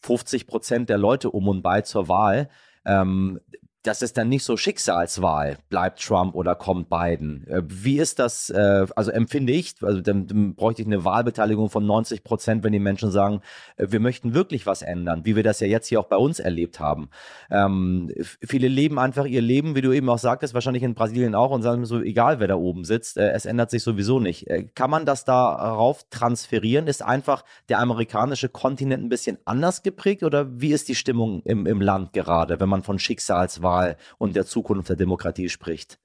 50 0.00 0.46
Prozent 0.46 0.88
der 0.90 0.98
Leute 0.98 1.30
um 1.30 1.48
und 1.48 1.62
bei 1.62 1.80
zur 1.80 2.08
Wahl. 2.08 2.50
Ähm, 2.84 3.40
das 3.82 4.00
ist 4.00 4.16
dann 4.16 4.28
nicht 4.28 4.44
so 4.44 4.56
Schicksalswahl, 4.56 5.58
bleibt 5.68 6.00
Trump 6.00 6.36
oder 6.36 6.54
kommt 6.54 6.88
Biden. 6.88 7.46
Äh, 7.48 7.62
wie 7.66 7.98
ist 7.98 8.20
das, 8.20 8.48
äh, 8.50 8.86
also 8.94 9.10
empfinde 9.10 9.52
ich, 9.52 9.74
also 9.82 10.00
dann, 10.00 10.28
dann 10.28 10.54
bräuchte 10.54 10.82
ich 10.82 10.86
eine 10.86 11.04
Wahlbeteiligung 11.04 11.68
von 11.68 11.84
90 11.84 12.22
Prozent, 12.22 12.62
wenn 12.62 12.72
die 12.72 12.78
Menschen 12.78 13.10
sagen, 13.10 13.40
äh, 13.76 13.88
wir 13.90 13.98
möchten 13.98 14.34
wirklich 14.34 14.66
was 14.66 14.82
ändern, 14.82 15.22
wie 15.24 15.34
wir 15.34 15.42
das 15.42 15.58
ja 15.58 15.66
jetzt 15.66 15.88
hier 15.88 15.98
auch 15.98 16.06
bei 16.06 16.16
uns 16.16 16.38
erlebt 16.38 16.78
haben. 16.78 17.10
Ähm, 17.50 18.12
viele 18.40 18.68
leben 18.68 19.00
einfach 19.00 19.26
ihr 19.26 19.42
Leben, 19.42 19.74
wie 19.74 19.82
du 19.82 19.92
eben 19.92 20.08
auch 20.08 20.18
sagtest, 20.18 20.54
wahrscheinlich 20.54 20.84
in 20.84 20.94
Brasilien 20.94 21.34
auch 21.34 21.50
und 21.50 21.62
sagen 21.62 21.84
so, 21.84 22.00
egal 22.00 22.38
wer 22.38 22.48
da 22.48 22.54
oben 22.54 22.84
sitzt, 22.84 23.16
es 23.16 23.46
ändert 23.46 23.70
sich 23.70 23.82
sowieso 23.82 24.20
nicht. 24.20 24.46
Kann 24.74 24.90
man 24.90 25.06
das 25.06 25.24
darauf 25.24 26.04
transferieren? 26.10 26.86
Ist 26.86 27.02
einfach 27.02 27.44
der 27.68 27.80
amerikanische 27.80 28.48
Kontinent 28.48 29.04
ein 29.04 29.08
bisschen 29.08 29.38
anders 29.44 29.82
geprägt 29.82 30.22
oder 30.22 30.60
wie 30.60 30.72
ist 30.72 30.88
die 30.88 30.94
Stimmung 30.94 31.42
im, 31.44 31.66
im 31.66 31.80
Land 31.80 32.12
gerade, 32.12 32.60
wenn 32.60 32.68
man 32.68 32.82
von 32.82 32.98
Schicksalswahl 32.98 33.71
Wahl 33.72 33.96
und 34.18 34.36
der 34.36 34.46
Zukunft 34.46 34.88
der 34.88 34.96
Demokratie 34.96 35.48
spricht. 35.48 35.98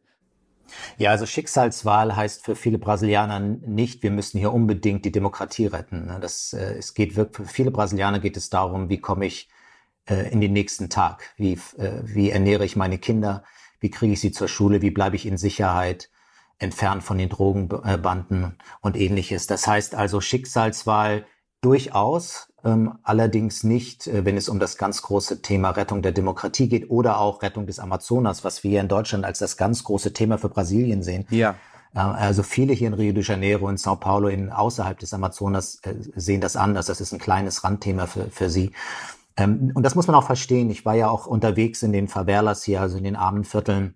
Ja, 0.98 1.12
also 1.12 1.26
Schicksalswahl 1.26 2.16
heißt 2.16 2.44
für 2.44 2.56
viele 2.56 2.78
Brasilianer 2.78 3.40
nicht, 3.40 4.04
wir 4.04 4.12
müssen 4.12 4.38
hier 4.40 4.54
unbedingt 4.54 5.06
die 5.06 5.12
Demokratie 5.12 5.68
retten. 5.68 6.08
Ne? 6.08 6.20
Das, 6.20 6.54
äh, 6.54 6.78
es 6.78 6.94
geht 6.94 7.16
wirklich, 7.16 7.48
für 7.48 7.54
viele 7.54 7.72
Brasilianer 7.72 8.20
geht 8.20 8.38
es 8.38 8.50
darum, 8.50 8.90
wie 8.90 9.00
komme 9.00 9.26
ich 9.26 9.50
äh, 10.10 10.30
in 10.32 10.42
den 10.42 10.54
nächsten 10.54 10.90
Tag? 10.90 11.24
Wie, 11.38 11.54
äh, 11.78 12.02
wie 12.04 12.30
ernähre 12.32 12.66
ich 12.66 12.76
meine 12.76 12.98
Kinder? 12.98 13.44
Wie 13.80 13.92
kriege 13.92 14.14
ich 14.14 14.20
sie 14.20 14.32
zur 14.32 14.48
Schule? 14.48 14.82
Wie 14.82 14.92
bleibe 14.92 15.16
ich 15.16 15.26
in 15.26 15.38
Sicherheit? 15.38 16.10
Entfernt 16.60 17.04
von 17.04 17.20
den 17.20 17.30
Drogenbanden 17.30 18.58
und 18.82 18.98
ähnliches. 18.98 19.46
Das 19.46 19.68
heißt 19.68 19.94
also 19.94 20.22
Schicksalswahl 20.22 21.26
durchaus, 21.62 22.47
ähm, 22.64 22.98
allerdings 23.04 23.64
nicht, 23.64 24.08
äh, 24.08 24.26
wenn 24.26 24.38
es 24.38 24.50
um 24.50 24.60
das 24.60 24.78
ganz 24.78 25.02
große 25.02 25.42
Thema 25.42 25.72
Rettung 25.72 26.02
der 26.02 26.12
Demokratie 26.12 26.68
geht 26.68 26.90
oder 26.90 27.20
auch 27.20 27.42
Rettung 27.42 27.68
des 27.68 27.80
Amazonas, 27.80 28.44
was 28.44 28.64
wir 28.64 28.72
hier 28.72 28.82
in 28.82 28.88
Deutschland 28.88 29.26
als 29.26 29.40
das 29.40 29.58
ganz 29.58 29.84
große 29.84 30.14
Thema 30.14 30.38
für 30.38 30.50
Brasilien 30.50 31.04
sehen. 31.04 31.28
Ja. 31.30 31.56
Äh, 31.94 32.00
also 32.00 32.44
viele 32.44 32.74
hier 32.74 32.88
in 32.88 32.94
Rio 32.94 33.14
de 33.14 33.24
Janeiro 33.24 33.68
und 33.68 33.80
Sao 33.80 33.96
Paulo 33.96 34.28
in, 34.28 34.52
außerhalb 34.52 34.98
des 34.98 35.14
Amazonas 35.14 35.80
äh, 35.84 35.96
sehen 36.16 36.42
das 36.42 36.56
anders. 36.56 36.88
Das 36.88 37.00
ist 37.00 37.14
ein 37.14 37.20
kleines 37.20 37.64
Randthema 37.64 38.08
für, 38.08 38.30
für 38.32 38.50
sie. 38.50 38.72
Ähm, 39.38 39.72
und 39.76 39.84
das 39.84 39.96
muss 39.96 40.08
man 40.08 40.16
auch 40.16 40.26
verstehen. 40.26 40.70
Ich 40.70 40.84
war 40.84 40.96
ja 40.96 41.10
auch 41.10 41.28
unterwegs 41.28 41.84
in 41.84 41.92
den 41.92 42.08
Favelas 42.08 42.64
hier, 42.64 42.82
also 42.82 42.98
in 42.98 43.04
den 43.04 43.16
armen 43.16 43.44
Vierteln. 43.44 43.96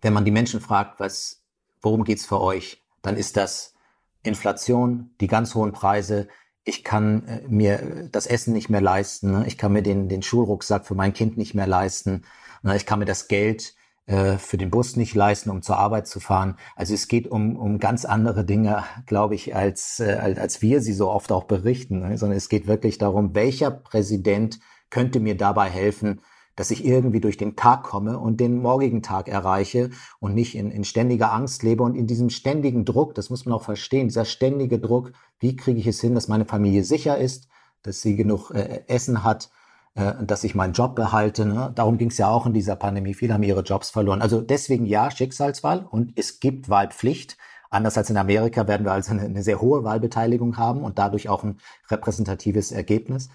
Wenn 0.00 0.12
man 0.12 0.24
die 0.24 0.30
Menschen 0.30 0.60
fragt, 0.60 1.00
was, 1.00 1.42
worum 1.82 2.04
geht's 2.04 2.24
für 2.24 2.40
euch, 2.40 2.82
dann 3.02 3.16
ist 3.16 3.36
das 3.36 3.74
Inflation, 4.22 5.10
die 5.20 5.26
ganz 5.26 5.54
hohen 5.54 5.72
Preise, 5.72 6.28
ich 6.70 6.84
kann 6.84 7.26
äh, 7.26 7.40
mir 7.48 8.08
das 8.10 8.26
Essen 8.26 8.54
nicht 8.54 8.70
mehr 8.70 8.80
leisten, 8.80 9.32
ne? 9.32 9.44
ich 9.46 9.58
kann 9.58 9.72
mir 9.72 9.82
den, 9.82 10.08
den 10.08 10.22
Schulrucksack 10.22 10.86
für 10.86 10.94
mein 10.94 11.12
Kind 11.12 11.36
nicht 11.36 11.54
mehr 11.54 11.66
leisten, 11.66 12.22
ne? 12.62 12.76
ich 12.76 12.86
kann 12.86 13.00
mir 13.00 13.04
das 13.04 13.28
Geld 13.28 13.74
äh, 14.06 14.38
für 14.38 14.56
den 14.56 14.70
Bus 14.70 14.96
nicht 14.96 15.14
leisten, 15.14 15.50
um 15.50 15.62
zur 15.62 15.78
Arbeit 15.78 16.06
zu 16.06 16.20
fahren. 16.20 16.56
Also 16.76 16.94
es 16.94 17.08
geht 17.08 17.28
um, 17.28 17.56
um 17.56 17.78
ganz 17.78 18.04
andere 18.04 18.44
Dinge, 18.44 18.84
glaube 19.06 19.34
ich, 19.34 19.54
als, 19.54 20.00
äh, 20.00 20.34
als, 20.36 20.62
wir 20.62 20.80
sie 20.80 20.94
so 20.94 21.10
oft 21.10 21.32
auch 21.32 21.44
berichten, 21.44 22.00
ne? 22.00 22.16
sondern 22.16 22.38
es 22.38 22.48
geht 22.48 22.66
wirklich 22.66 22.98
darum, 22.98 23.34
welcher 23.34 23.70
Präsident 23.70 24.60
könnte 24.90 25.20
mir 25.20 25.36
dabei 25.36 25.68
helfen, 25.68 26.20
dass 26.60 26.70
ich 26.70 26.84
irgendwie 26.84 27.20
durch 27.20 27.38
den 27.38 27.56
Tag 27.56 27.84
komme 27.84 28.18
und 28.18 28.38
den 28.38 28.60
morgigen 28.60 29.02
Tag 29.02 29.28
erreiche 29.28 29.88
und 30.18 30.34
nicht 30.34 30.54
in, 30.54 30.70
in 30.70 30.84
ständiger 30.84 31.32
Angst 31.32 31.62
lebe 31.62 31.82
und 31.82 31.94
in 31.94 32.06
diesem 32.06 32.28
ständigen 32.28 32.84
Druck, 32.84 33.14
das 33.14 33.30
muss 33.30 33.46
man 33.46 33.54
auch 33.54 33.62
verstehen, 33.62 34.08
dieser 34.08 34.26
ständige 34.26 34.78
Druck, 34.78 35.12
wie 35.38 35.56
kriege 35.56 35.80
ich 35.80 35.86
es 35.86 36.02
hin, 36.02 36.14
dass 36.14 36.28
meine 36.28 36.44
Familie 36.44 36.84
sicher 36.84 37.16
ist, 37.16 37.48
dass 37.82 38.02
sie 38.02 38.14
genug 38.14 38.50
äh, 38.50 38.82
Essen 38.88 39.24
hat, 39.24 39.48
äh, 39.94 40.12
dass 40.22 40.44
ich 40.44 40.54
meinen 40.54 40.74
Job 40.74 40.96
behalte. 40.96 41.46
Ne? 41.46 41.72
Darum 41.74 41.96
ging 41.96 42.10
es 42.10 42.18
ja 42.18 42.28
auch 42.28 42.44
in 42.44 42.52
dieser 42.52 42.76
Pandemie. 42.76 43.14
Viele 43.14 43.32
haben 43.32 43.42
ihre 43.42 43.62
Jobs 43.62 43.88
verloren. 43.88 44.20
Also 44.20 44.42
deswegen 44.42 44.84
ja, 44.84 45.10
Schicksalswahl 45.10 45.86
und 45.90 46.12
es 46.16 46.40
gibt 46.40 46.68
Wahlpflicht. 46.68 47.38
Anders 47.70 47.96
als 47.96 48.10
in 48.10 48.18
Amerika 48.18 48.68
werden 48.68 48.84
wir 48.84 48.92
also 48.92 49.12
eine, 49.12 49.22
eine 49.22 49.42
sehr 49.42 49.62
hohe 49.62 49.82
Wahlbeteiligung 49.82 50.58
haben 50.58 50.84
und 50.84 50.98
dadurch 50.98 51.30
auch 51.30 51.42
ein 51.42 51.56
repräsentatives 51.88 52.70
Ergebnis. 52.70 53.30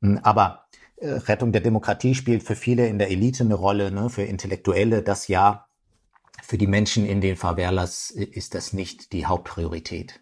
Hm, 0.00 0.18
aber 0.24 0.64
Rettung 1.00 1.52
der 1.52 1.60
Demokratie 1.60 2.14
spielt 2.14 2.42
für 2.42 2.56
viele 2.56 2.86
in 2.86 2.98
der 2.98 3.10
Elite 3.10 3.44
eine 3.44 3.54
Rolle, 3.54 3.90
ne? 3.90 4.10
für 4.10 4.22
Intellektuelle 4.22 5.02
das 5.02 5.28
ja. 5.28 5.66
Für 6.42 6.58
die 6.58 6.66
Menschen 6.66 7.06
in 7.06 7.20
den 7.20 7.36
Favelas 7.36 8.10
ist 8.10 8.54
das 8.54 8.72
nicht 8.72 9.12
die 9.12 9.26
Hauptpriorität. 9.26 10.20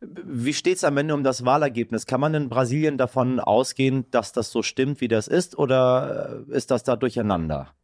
Wie 0.00 0.52
steht 0.52 0.76
es 0.76 0.84
am 0.84 0.96
Ende 0.98 1.14
um 1.14 1.24
das 1.24 1.44
Wahlergebnis? 1.44 2.06
Kann 2.06 2.20
man 2.20 2.34
in 2.34 2.48
Brasilien 2.48 2.98
davon 2.98 3.40
ausgehen, 3.40 4.04
dass 4.10 4.32
das 4.32 4.50
so 4.50 4.62
stimmt, 4.62 5.00
wie 5.00 5.08
das 5.08 5.26
ist, 5.26 5.58
oder 5.58 6.44
äh, 6.48 6.56
ist 6.56 6.70
das 6.70 6.84
da 6.84 6.96
durcheinander? 6.96 7.74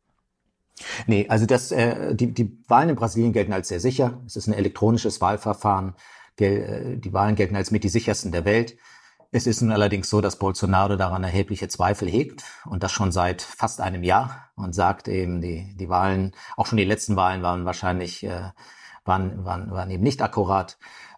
Nee, 1.06 1.26
also 1.28 1.46
das, 1.46 1.72
äh, 1.72 2.14
die, 2.14 2.32
die 2.32 2.58
Wahlen 2.68 2.90
in 2.90 2.96
Brasilien 2.96 3.32
gelten 3.32 3.52
als 3.52 3.68
sehr 3.68 3.80
sicher. 3.80 4.20
Es 4.26 4.36
ist 4.36 4.46
ein 4.46 4.54
elektronisches 4.54 5.20
Wahlverfahren. 5.20 5.94
Äh, 6.38 6.96
die 6.96 7.12
Wahlen 7.12 7.34
gelten 7.34 7.56
als 7.56 7.70
mit 7.70 7.84
die 7.84 7.88
sichersten 7.88 8.32
der 8.32 8.44
Welt. 8.44 8.76
Es 9.34 9.46
ist 9.46 9.62
nun 9.62 9.72
allerdings 9.72 10.10
so, 10.10 10.20
dass 10.20 10.36
Bolsonaro 10.36 10.96
daran 10.96 11.24
erhebliche 11.24 11.66
Zweifel 11.66 12.06
hegt 12.06 12.44
und 12.66 12.82
das 12.82 12.92
schon 12.92 13.12
seit 13.12 13.40
fast 13.40 13.80
einem 13.80 14.04
Jahr 14.04 14.50
und 14.56 14.74
sagt 14.74 15.08
eben, 15.08 15.40
die, 15.40 15.74
die 15.74 15.88
Wahlen, 15.88 16.32
auch 16.58 16.66
schon 16.66 16.76
die 16.76 16.84
letzten 16.84 17.16
Wahlen 17.16 17.42
waren 17.42 17.64
wahrscheinlich, 17.64 18.24
äh, 18.24 18.50
waren, 19.06 19.42
waren, 19.46 19.70
waren 19.70 19.90
eben 19.90 20.02
nicht 20.02 20.20
akkurat. 20.20 20.76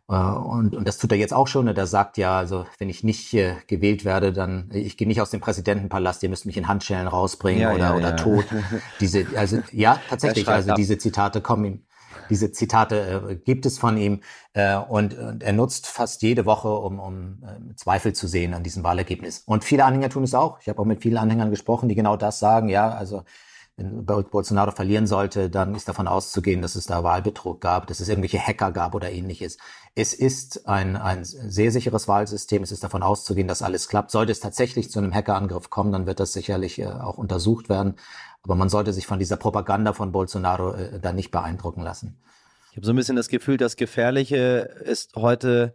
Äh, 0.08 0.14
und, 0.14 0.76
und 0.76 0.86
das 0.86 0.98
tut 0.98 1.10
er 1.10 1.18
jetzt 1.18 1.34
auch 1.34 1.48
schon. 1.48 1.68
Und 1.68 1.76
er 1.76 1.88
sagt 1.88 2.16
ja, 2.16 2.38
also 2.38 2.66
wenn 2.78 2.88
ich 2.88 3.02
nicht 3.02 3.34
äh, 3.34 3.56
gewählt 3.66 4.04
werde, 4.04 4.32
dann 4.32 4.70
ich 4.72 4.96
gehe 4.96 5.08
nicht 5.08 5.20
aus 5.20 5.30
dem 5.30 5.40
Präsidentenpalast, 5.40 6.22
ihr 6.22 6.28
müsst 6.28 6.46
mich 6.46 6.56
in 6.56 6.68
Handschellen 6.68 7.08
rausbringen 7.08 7.62
ja, 7.62 7.72
oder, 7.72 7.84
ja, 7.84 7.96
oder 7.96 8.10
ja. 8.10 8.16
tot. 8.16 8.44
Diese, 9.00 9.26
also 9.34 9.58
ja, 9.72 10.00
tatsächlich, 10.08 10.46
also 10.46 10.70
ab. 10.70 10.76
diese 10.76 10.98
Zitate 10.98 11.40
kommen 11.40 11.64
ihm 11.64 11.82
diese 12.30 12.52
Zitate 12.52 13.28
äh, 13.30 13.36
gibt 13.36 13.66
es 13.66 13.78
von 13.78 13.96
ihm 13.96 14.20
äh, 14.52 14.76
und, 14.76 15.16
und 15.18 15.42
er 15.42 15.52
nutzt 15.52 15.86
fast 15.86 16.22
jede 16.22 16.46
Woche, 16.46 16.68
um, 16.68 16.98
um 16.98 17.42
äh, 17.42 17.74
Zweifel 17.76 18.12
zu 18.12 18.26
sehen 18.26 18.54
an 18.54 18.62
diesem 18.62 18.84
Wahlergebnis. 18.84 19.42
Und 19.46 19.64
viele 19.64 19.84
Anhänger 19.84 20.10
tun 20.10 20.24
es 20.24 20.34
auch. 20.34 20.60
Ich 20.60 20.68
habe 20.68 20.80
auch 20.80 20.86
mit 20.86 21.02
vielen 21.02 21.18
Anhängern 21.18 21.50
gesprochen, 21.50 21.88
die 21.88 21.94
genau 21.94 22.16
das 22.16 22.38
sagen. 22.38 22.68
Ja, 22.68 22.90
also 22.90 23.22
wenn 23.76 24.04
Bolsonaro 24.04 24.70
verlieren 24.70 25.08
sollte, 25.08 25.50
dann 25.50 25.74
ist 25.74 25.88
davon 25.88 26.06
auszugehen, 26.06 26.62
dass 26.62 26.76
es 26.76 26.86
da 26.86 27.02
Wahlbetrug 27.02 27.60
gab, 27.60 27.88
dass 27.88 27.98
es 27.98 28.08
irgendwelche 28.08 28.38
Hacker 28.38 28.70
gab 28.70 28.94
oder 28.94 29.10
ähnliches. 29.10 29.58
Es 29.96 30.14
ist 30.14 30.68
ein, 30.68 30.96
ein 30.96 31.24
sehr 31.24 31.72
sicheres 31.72 32.06
Wahlsystem. 32.06 32.62
Es 32.62 32.70
ist 32.70 32.84
davon 32.84 33.02
auszugehen, 33.02 33.48
dass 33.48 33.62
alles 33.62 33.88
klappt. 33.88 34.12
Sollte 34.12 34.30
es 34.30 34.38
tatsächlich 34.38 34.92
zu 34.92 35.00
einem 35.00 35.12
Hackerangriff 35.12 35.70
kommen, 35.70 35.90
dann 35.90 36.06
wird 36.06 36.20
das 36.20 36.32
sicherlich 36.32 36.78
äh, 36.78 36.86
auch 36.86 37.18
untersucht 37.18 37.68
werden. 37.68 37.96
Aber 38.44 38.54
man 38.54 38.68
sollte 38.68 38.92
sich 38.92 39.06
von 39.06 39.18
dieser 39.18 39.36
Propaganda 39.36 39.92
von 39.92 40.12
Bolsonaro 40.12 40.74
äh, 40.74 41.00
da 41.00 41.12
nicht 41.12 41.30
beeindrucken 41.30 41.82
lassen. 41.82 42.18
Ich 42.70 42.76
habe 42.76 42.86
so 42.86 42.92
ein 42.92 42.96
bisschen 42.96 43.16
das 43.16 43.28
Gefühl, 43.28 43.56
das 43.56 43.76
Gefährliche 43.76 44.36
ist 44.84 45.16
heute, 45.16 45.74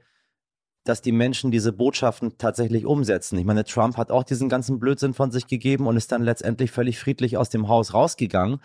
dass 0.84 1.02
die 1.02 1.12
Menschen 1.12 1.52
diese 1.52 1.72
Botschaften 1.74 2.38
tatsächlich 2.38 2.86
umsetzen. 2.86 3.38
Ich 3.38 3.46
meine, 3.46 3.64
Trump 3.64 3.98
hat 3.98 4.12
auch 4.12 4.24
diesen 4.24 4.50
ganzen 4.50 4.80
Blödsinn 4.80 5.14
von 5.14 5.32
sich 5.32 5.48
gegeben 5.48 5.88
und 5.88 5.98
ist 5.98 6.12
dann 6.12 6.24
letztendlich 6.24 6.72
völlig 6.72 7.00
friedlich 7.00 7.38
aus 7.38 7.50
dem 7.50 7.68
Haus 7.68 7.94
rausgegangen 7.94 8.60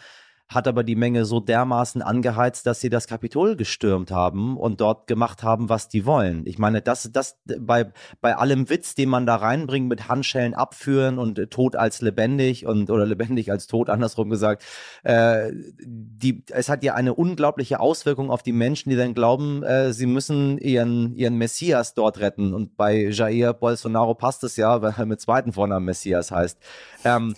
hat 0.49 0.69
aber 0.69 0.85
die 0.85 0.95
Menge 0.95 1.25
so 1.25 1.41
dermaßen 1.41 2.03
angeheizt, 2.03 2.67
dass 2.67 2.81
sie 2.81 2.91
das 2.91 3.07
Kapitol 3.07 3.57
gestürmt 3.57 4.11
haben 4.11 4.57
und 4.57 4.81
dort 4.81 5.07
gemacht 5.07 5.43
haben, 5.43 5.69
was 5.69 5.89
die 5.89 6.05
wollen. 6.05 6.43
Ich 6.47 6.59
meine, 6.59 6.83
das, 6.83 7.11
das 7.13 7.39
bei, 7.59 7.93
bei 8.21 8.37
allem 8.37 8.69
Witz, 8.69 8.95
den 8.95 9.09
man 9.09 9.25
da 9.27 9.37
reinbringt 9.37 9.89
mit 9.89 10.09
Handschellen 10.09 10.55
abführen 10.55 11.19
und 11.19 11.39
äh, 11.39 11.47
tot 11.47 11.77
als 11.77 12.03
lebendig 12.03 12.67
und 12.67 12.91
oder 12.91 13.07
lebendig 13.07 13.51
als 13.51 13.67
tot, 13.67 13.89
andersrum 13.95 14.29
gesagt, 14.29 14.63
äh, 15.03 15.51
die, 15.81 16.45
es 16.51 16.69
hat 16.69 16.85
ja 16.85 16.95
eine 16.95 17.15
unglaubliche 17.15 17.81
Auswirkung 17.81 18.31
auf 18.31 18.43
die 18.43 18.53
Menschen, 18.53 18.91
die 18.91 18.97
dann 18.97 19.15
glauben, 19.15 19.63
äh, 19.63 19.93
sie 19.93 20.07
müssen 20.07 20.59
ihren, 20.59 21.15
ihren 21.15 21.37
Messias 21.37 21.95
dort 21.95 22.21
retten. 22.21 22.53
Und 22.53 22.77
bei 22.77 23.09
Jair 23.09 23.55
Bolsonaro 23.55 24.15
passt 24.15 24.45
es 24.45 24.57
ja, 24.57 24.83
weil 24.83 24.95
er 24.97 25.07
mit 25.07 25.21
zweiten 25.21 25.53
Vornamen 25.53 25.87
Messias 25.87 26.31
heißt. 26.31 26.59
Ähm, 27.05 27.35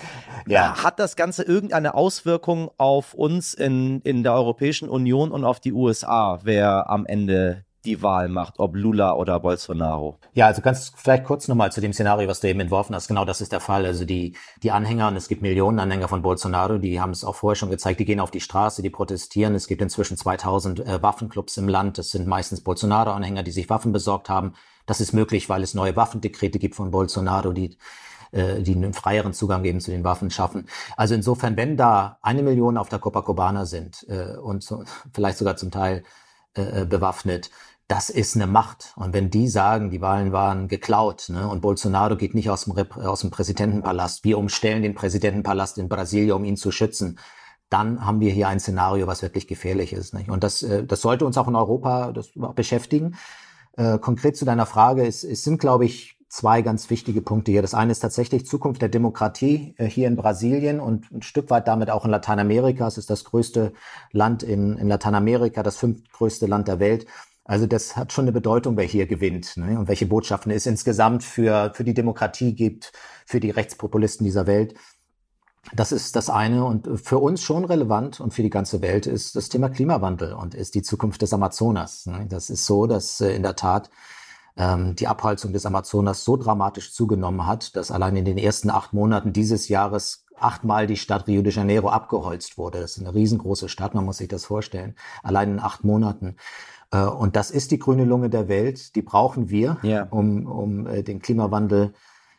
ja. 0.47 0.83
Hat 0.83 0.99
das 0.99 1.17
Ganze 1.17 1.45
irgendeine 1.45 1.95
Auswirkung 1.95 2.71
auf 2.77 2.96
uns 3.15 3.55
in, 3.55 4.01
in 4.03 4.23
der 4.23 4.35
Europäischen 4.35 4.89
Union 4.89 5.31
und 5.31 5.45
auf 5.45 5.61
die 5.61 5.73
USA, 5.73 6.41
wer 6.43 6.91
am 6.91 7.07
Ende 7.07 7.65
die 7.87 8.03
Wahl 8.03 8.29
macht, 8.29 8.59
ob 8.59 8.77
Lula 8.77 9.15
oder 9.15 9.41
Bolsonaro. 9.41 10.19
Ja, 10.35 10.47
also 10.47 10.61
ganz 10.61 10.93
vielleicht 10.97 11.25
kurz 11.25 11.49
nochmal 11.49 11.73
zu 11.73 11.81
dem 11.81 11.93
Szenario, 11.93 12.29
was 12.29 12.41
du 12.41 12.49
eben 12.49 12.61
entworfen 12.61 12.95
hast. 12.95 13.09
Genau 13.09 13.25
das 13.25 13.41
ist 13.41 13.53
der 13.53 13.61
Fall. 13.61 13.87
Also 13.87 14.05
die, 14.05 14.37
die 14.63 14.73
Anhänger, 14.73 15.09
und 15.09 15.17
es 15.17 15.29
gibt 15.29 15.41
Millionen 15.41 15.79
Anhänger 15.79 16.09
von 16.09 16.21
Bolsonaro, 16.21 16.79
die 16.79 17.01
haben 17.01 17.13
es 17.13 17.25
auch 17.25 17.37
vorher 17.37 17.57
schon 17.57 17.71
gezeigt, 17.71 18.01
die 18.01 18.05
gehen 18.05 18.21
auf 18.21 18.31
die 18.31 18.41
Straße, 18.41 18.83
die 18.83 18.91
protestieren. 18.91 19.55
Es 19.55 19.69
gibt 19.69 19.81
inzwischen 19.81 20.17
2000 20.17 20.81
äh, 20.81 21.03
Waffenclubs 21.03 21.57
im 21.57 21.69
Land. 21.69 21.99
Das 21.99 22.11
sind 22.11 22.27
meistens 22.27 22.61
Bolsonaro-Anhänger, 22.63 23.43
die 23.43 23.53
sich 23.53 23.71
Waffen 23.71 23.93
besorgt 23.93 24.29
haben. 24.29 24.55
Das 24.85 25.01
ist 25.01 25.13
möglich, 25.13 25.49
weil 25.49 25.63
es 25.63 25.75
neue 25.75 25.97
Waffendekrete 25.97 26.59
gibt 26.59 26.75
von 26.75 26.91
Bolsonaro, 26.91 27.53
die 27.53 27.77
äh, 28.33 28.63
die 28.63 28.75
einen 28.75 28.93
freieren 28.93 29.33
Zugang 29.33 29.65
eben 29.65 29.81
zu 29.81 29.91
den 29.91 30.05
Waffen 30.05 30.31
schaffen. 30.31 30.67
Also 30.97 31.15
insofern, 31.15 31.57
wenn 31.57 31.77
da 31.77 32.19
eine 32.23 32.43
Million 32.43 32.77
auf 32.77 32.89
der 32.89 32.99
Copacabana 32.99 33.67
sind 33.67 34.07
äh, 34.09 34.37
und 34.37 34.63
so, 34.63 34.85
vielleicht 35.13 35.39
sogar 35.39 35.57
zum 35.57 35.71
Teil 35.71 36.05
äh, 36.57 36.83
äh, 36.83 36.85
bewaffnet, 36.87 37.51
das 37.89 38.11
ist 38.11 38.35
eine 38.35 38.47
Macht. 38.47 38.93
Und 38.97 39.13
wenn 39.13 39.31
die 39.31 39.49
sagen, 39.49 39.91
die 39.91 40.01
Wahlen 40.01 40.33
waren 40.33 40.69
geklaut 40.69 41.29
ne, 41.29 41.49
und 41.49 41.61
Bolsonaro 41.61 42.17
geht 42.17 42.35
nicht 42.35 42.51
aus 42.51 42.65
dem, 42.65 42.75
aus 42.93 43.21
dem 43.21 43.31
Präsidentenpalast, 43.31 44.25
wir 44.25 44.39
umstellen 44.39 44.83
den 44.83 44.95
Präsidentenpalast 44.95 45.79
in 45.79 45.89
Brasilien, 45.89 46.33
um 46.33 46.45
ihn 46.45 46.57
zu 46.57 46.73
schützen, 46.73 47.19
dann 47.69 48.05
haben 48.05 48.21
wir 48.21 48.33
hier 48.33 48.49
ein 48.49 48.61
Szenario, 48.61 49.07
was 49.07 49.23
wirklich 49.23 49.47
gefährlich 49.47 49.93
ist. 49.93 50.15
Nicht? 50.15 50.31
Und 50.31 50.45
das, 50.45 50.63
äh, 50.63 50.85
das 50.85 51.01
sollte 51.01 51.27
uns 51.27 51.39
auch 51.39 51.49
in 51.49 51.57
Europa 51.57 52.13
das 52.13 52.31
beschäftigen. 52.55 53.17
Äh, 53.77 53.99
konkret 53.99 54.37
zu 54.37 54.45
deiner 54.45 54.67
Frage, 54.67 55.07
es, 55.07 55.25
es 55.25 55.45
sind, 55.45 55.59
glaube 55.59 55.85
ich, 55.85 56.16
zwei 56.29 56.63
ganz 56.63 56.91
wichtige 56.91 57.23
Punkte 57.23 57.53
hier. 57.53 57.63
Das 57.63 57.75
eine 57.75 57.93
ist 57.93 58.01
tatsächlich 58.01 58.47
Zukunft 58.47 58.83
der 58.83 58.89
Demokratie 58.89 59.75
äh, 59.79 59.87
hier 59.87 60.09
in 60.09 60.17
Brasilien 60.17 60.81
und 60.81 61.11
ein 61.13 61.23
Stück 61.23 61.51
weit 61.51 61.69
damit 61.69 61.91
auch 61.91 62.05
in 62.05 62.11
Lateinamerika. 62.11 62.87
Es 62.87 62.99
ist 62.99 63.11
das 63.11 63.25
größte 63.25 63.73
Land 64.13 64.43
in, 64.43 64.77
in 64.77 64.89
Lateinamerika, 64.89 65.63
das 65.63 65.77
fünftgrößte 65.77 66.47
Land 66.47 66.69
der 66.69 66.81
Welt. 66.81 67.07
Also 67.45 67.67
das 67.67 67.97
hat 67.97 68.13
schon 68.13 68.25
eine 68.25 68.33
Bedeutung, 68.33 68.77
wer 68.77 68.85
hier 68.85 69.07
gewinnt 69.07 69.57
ne? 69.57 69.79
und 69.79 69.87
welche 69.87 70.07
Botschaften 70.07 70.51
es 70.51 70.67
insgesamt 70.67 71.23
für, 71.23 71.73
für 71.75 71.85
die 71.85 71.95
Demokratie 71.95 72.55
gibt, 72.55 72.93
für 73.25 73.39
die 73.39 73.51
Rechtspopulisten 73.51 74.25
dieser 74.25 74.49
Welt. 74.49 74.75
Das 75.75 75.93
ist 75.93 76.17
das 76.17 76.29
eine 76.29 76.65
und 76.65 76.89
für 77.01 77.19
uns 77.19 77.43
schon 77.43 77.65
relevant 77.65 78.21
und 78.21 78.35
für 78.35 78.43
die 78.43 78.51
ganze 78.51 78.83
Welt 78.83 79.07
ist 79.07 79.37
das 79.37 79.49
Thema 79.49 79.69
Klimawandel 79.69 80.33
und 80.33 80.55
ist 80.55 80.75
die 80.75 80.83
Zukunft 80.83 81.23
des 81.23 81.33
Amazonas. 81.33 82.07
Ne? 82.07 82.27
Das 82.29 82.51
ist 82.51 82.67
so, 82.67 82.87
dass 82.87 83.21
äh, 83.21 83.35
in 83.35 83.43
der 83.43 83.57
Tat 83.57 83.91
ähm, 84.57 84.97
die 84.97 85.07
Abholzung 85.07 85.53
des 85.53 85.67
Amazonas 85.67 86.25
so 86.25 86.37
dramatisch 86.37 86.93
zugenommen 86.93 87.47
hat, 87.47 87.77
dass 87.77 87.91
allein 87.91 88.17
in 88.17 88.25
den 88.25 88.39
ersten 88.39 88.71
acht 88.71 88.93
Monaten 88.93 89.33
dieses 89.33 89.69
Jahres 89.69 90.25
achtmal 90.39 90.87
die 90.87 90.97
Stadt 90.97 91.27
Rio 91.27 91.43
de 91.43 91.53
Janeiro 91.53 91.89
abgeholzt 91.89 92.59
wurde. 92.59 92.81
Das 92.81 92.97
ist 92.97 93.03
eine 93.03 93.15
riesengroße 93.15 93.69
Stadt, 93.69 93.95
man 93.95 94.05
muss 94.05 94.19
sich 94.19 94.29
das 94.29 94.45
vorstellen. 94.45 94.95
Allein 95.23 95.53
in 95.53 95.61
acht 95.61 95.85
Monaten. 95.85 96.37
Äh, 96.91 97.05
und 97.05 97.37
das 97.37 97.51
ist 97.51 97.71
die 97.71 97.79
grüne 97.79 98.05
Lunge 98.05 98.31
der 98.31 98.49
Welt. 98.49 98.95
Die 98.97 99.03
brauchen 99.03 99.51
wir, 99.51 99.79
ja. 99.83 100.05
um, 100.11 100.47
um 100.47 100.87
äh, 100.87 101.03
den 101.03 101.21
Klimawandel 101.21 101.95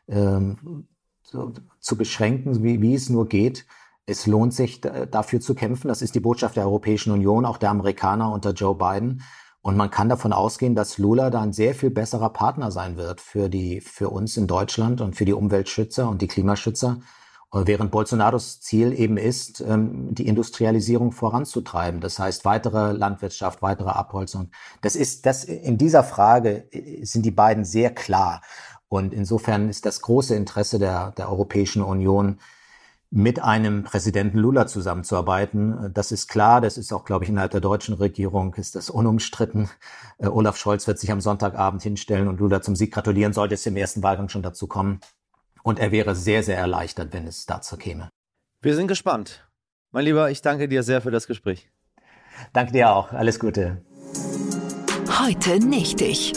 ähm, 0.07 0.87
so, 1.23 1.53
zu 1.79 1.97
beschränken, 1.97 2.63
wie, 2.63 2.81
wie 2.81 2.95
es 2.95 3.09
nur 3.09 3.27
geht. 3.27 3.65
Es 4.09 4.25
lohnt 4.25 4.53
sich 4.53 4.79
dafür 4.79 5.41
zu 5.41 5.53
kämpfen. 5.53 5.89
Das 5.89 6.01
ist 6.01 6.15
die 6.15 6.21
Botschaft 6.21 6.55
der 6.55 6.63
Europäischen 6.63 7.11
Union, 7.11 7.43
auch 7.43 7.57
der 7.57 7.71
Amerikaner 7.71 8.31
unter 8.31 8.53
Joe 8.53 8.73
Biden. 8.73 9.21
Und 9.67 9.75
man 9.75 9.91
kann 9.91 10.07
davon 10.07 10.31
ausgehen, 10.31 10.75
dass 10.75 10.97
Lula 10.97 11.29
da 11.29 11.41
ein 11.41 11.51
sehr 11.51 11.75
viel 11.75 11.89
besserer 11.89 12.29
Partner 12.29 12.71
sein 12.71 12.95
wird 12.95 13.19
für 13.19 13.49
die, 13.49 13.81
für 13.81 14.09
uns 14.09 14.37
in 14.37 14.47
Deutschland 14.47 15.01
und 15.01 15.17
für 15.17 15.25
die 15.25 15.33
Umweltschützer 15.33 16.07
und 16.07 16.21
die 16.21 16.29
Klimaschützer. 16.29 17.01
Während 17.51 17.91
Bolsonaros 17.91 18.61
Ziel 18.61 18.97
eben 18.97 19.17
ist, 19.17 19.59
ähm, 19.59 20.15
die 20.15 20.25
Industrialisierung 20.25 21.11
voranzutreiben. 21.11 21.99
Das 21.99 22.17
heißt, 22.17 22.45
weitere 22.45 22.93
Landwirtschaft, 22.93 23.61
weitere 23.61 23.89
Abholzung. 23.89 24.51
Das 24.81 24.95
ist, 24.95 25.25
das, 25.25 25.43
in 25.43 25.77
dieser 25.77 26.05
Frage 26.05 26.71
äh, 26.71 27.03
sind 27.03 27.25
die 27.25 27.31
beiden 27.31 27.65
sehr 27.65 27.93
klar. 27.93 28.39
Und 28.87 29.13
insofern 29.13 29.67
ist 29.67 29.85
das 29.85 29.99
große 29.99 30.33
Interesse 30.33 30.79
der, 30.79 31.11
der 31.11 31.29
Europäischen 31.29 31.81
Union, 31.81 32.39
mit 33.09 33.41
einem 33.41 33.83
Präsidenten 33.83 34.37
Lula 34.37 34.67
zusammenzuarbeiten. 34.67 35.91
Das 35.93 36.11
ist 36.11 36.27
klar, 36.27 36.59
das 36.61 36.77
ist 36.77 36.91
auch, 36.91 37.05
glaube 37.05 37.23
ich, 37.23 37.29
innerhalb 37.29 37.51
der 37.51 37.61
deutschen 37.61 37.95
Regierung 37.95 38.53
ist 38.55 38.75
das 38.75 38.89
unumstritten. 38.89 39.69
Äh, 40.17 40.27
Olaf 40.27 40.57
Scholz 40.57 40.87
wird 40.87 40.99
sich 40.99 41.11
am 41.11 41.21
Sonntagabend 41.21 41.81
hinstellen 41.83 42.27
und 42.27 42.39
Lula 42.39 42.61
zum 42.61 42.75
Sieg 42.75 42.93
gratulieren, 42.93 43.33
sollte 43.33 43.53
es 43.53 43.65
im 43.65 43.77
ersten 43.77 44.03
Wahlgang 44.03 44.29
schon 44.29 44.43
dazu 44.43 44.67
kommen. 44.67 44.99
Und 45.63 45.79
er 45.79 45.91
wäre 45.91 46.15
sehr, 46.15 46.43
sehr 46.43 46.57
erleichtert, 46.57 47.13
wenn 47.13 47.27
es 47.27 47.45
dazu 47.45 47.77
käme. 47.77 48.09
Wir 48.61 48.75
sind 48.75 48.87
gespannt. 48.87 49.47
Mein 49.91 50.05
Lieber, 50.05 50.29
ich 50.29 50.41
danke 50.41 50.67
dir 50.67 50.83
sehr 50.83 51.01
für 51.01 51.11
das 51.11 51.27
Gespräch. 51.27 51.69
Danke 52.53 52.73
dir 52.73 52.91
auch. 52.91 53.13
Alles 53.13 53.39
Gute. 53.39 53.81
Heute 55.19 55.59
nicht 55.59 56.01
ich. 56.01 56.33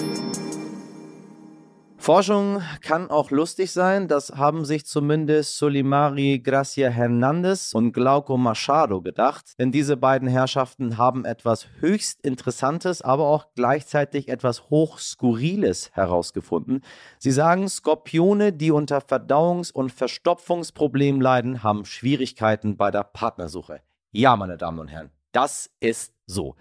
Forschung 2.00 2.62
kann 2.80 3.10
auch 3.10 3.30
lustig 3.30 3.72
sein, 3.72 4.08
das 4.08 4.30
haben 4.30 4.64
sich 4.64 4.86
zumindest 4.86 5.58
Solimari 5.58 6.40
Gracia 6.42 6.88
Hernandez 6.88 7.74
und 7.74 7.92
Glauco 7.92 8.38
Machado 8.38 9.02
gedacht, 9.02 9.52
denn 9.58 9.70
diese 9.70 9.98
beiden 9.98 10.26
Herrschaften 10.26 10.96
haben 10.96 11.26
etwas 11.26 11.66
höchst 11.80 12.22
Interessantes, 12.22 13.02
aber 13.02 13.26
auch 13.26 13.48
gleichzeitig 13.54 14.30
etwas 14.30 14.70
hochskurriles 14.70 15.90
herausgefunden. 15.92 16.80
Sie 17.18 17.32
sagen, 17.32 17.68
Skorpione, 17.68 18.54
die 18.54 18.70
unter 18.70 19.00
Verdauungs- 19.00 19.70
und 19.70 19.92
Verstopfungsproblemen 19.92 21.20
leiden, 21.20 21.62
haben 21.62 21.84
Schwierigkeiten 21.84 22.78
bei 22.78 22.90
der 22.90 23.04
Partnersuche. 23.04 23.82
Ja, 24.10 24.36
meine 24.36 24.56
Damen 24.56 24.78
und 24.78 24.88
Herren, 24.88 25.10
das 25.32 25.70
ist 25.80 26.14
so. 26.24 26.56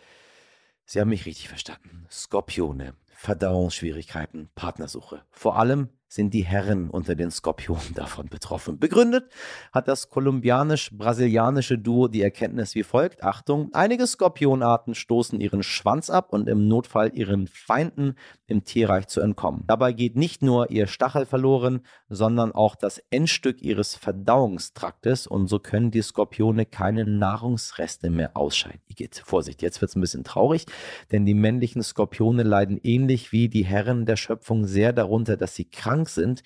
Sie 0.83 0.99
haben 0.99 1.09
mich 1.09 1.25
richtig 1.25 1.47
verstanden. 1.47 2.07
Skorpione 2.11 2.93
Verdauungsschwierigkeiten, 3.19 4.49
Partnersuche. 4.55 5.23
Vor 5.29 5.57
allem 5.59 5.89
sind 6.09 6.33
die 6.33 6.43
Herren 6.43 6.89
unter 6.89 7.15
den 7.15 7.31
Skorpionen 7.31 7.93
davon 7.95 8.27
betroffen. 8.27 8.79
Begründet 8.79 9.29
hat 9.71 9.87
das 9.87 10.09
kolumbianisch-brasilianische 10.09 11.77
Duo 11.77 12.07
die 12.07 12.23
Erkenntnis 12.23 12.75
wie 12.75 12.83
folgt. 12.83 13.23
Achtung, 13.23 13.69
einige 13.73 14.07
Skorpionarten 14.07 14.95
stoßen 14.95 15.39
ihren 15.39 15.63
Schwanz 15.63 16.09
ab 16.09 16.33
und 16.33 16.49
im 16.49 16.67
Notfall 16.67 17.11
ihren 17.13 17.47
Feinden 17.47 18.15
im 18.47 18.63
Tierreich 18.63 19.07
zu 19.07 19.21
entkommen. 19.21 19.63
Dabei 19.67 19.93
geht 19.93 20.15
nicht 20.15 20.41
nur 20.41 20.71
ihr 20.71 20.87
Stachel 20.87 21.25
verloren, 21.27 21.81
sondern 22.09 22.51
auch 22.51 22.75
das 22.75 22.97
Endstück 23.11 23.61
ihres 23.61 23.95
Verdauungstraktes 23.95 25.27
und 25.27 25.47
so 25.47 25.59
können 25.59 25.91
die 25.91 26.01
Skorpione 26.01 26.65
keine 26.65 27.05
Nahrungsreste 27.05 28.09
mehr 28.09 28.35
ausscheiden. 28.35 28.81
Igitt, 28.87 29.21
Vorsicht, 29.23 29.61
jetzt 29.61 29.79
wird 29.81 29.89
es 29.89 29.95
ein 29.95 30.01
bisschen 30.01 30.23
traurig, 30.23 30.65
denn 31.11 31.27
die 31.27 31.35
männlichen 31.35 31.83
Skorpione 31.83 32.41
leiden 32.41 32.79
ähnlich 32.81 33.08
wie 33.31 33.49
die 33.49 33.65
Herren 33.65 34.05
der 34.05 34.15
Schöpfung 34.15 34.65
sehr 34.65 34.93
darunter, 34.93 35.35
dass 35.35 35.55
sie 35.55 35.65
krank 35.65 35.89
krank 35.89 36.09
sind, 36.09 36.43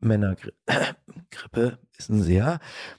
Männergrippe 0.00 1.78
wissen 1.96 2.22
Sie 2.22 2.34
ja, 2.34 2.58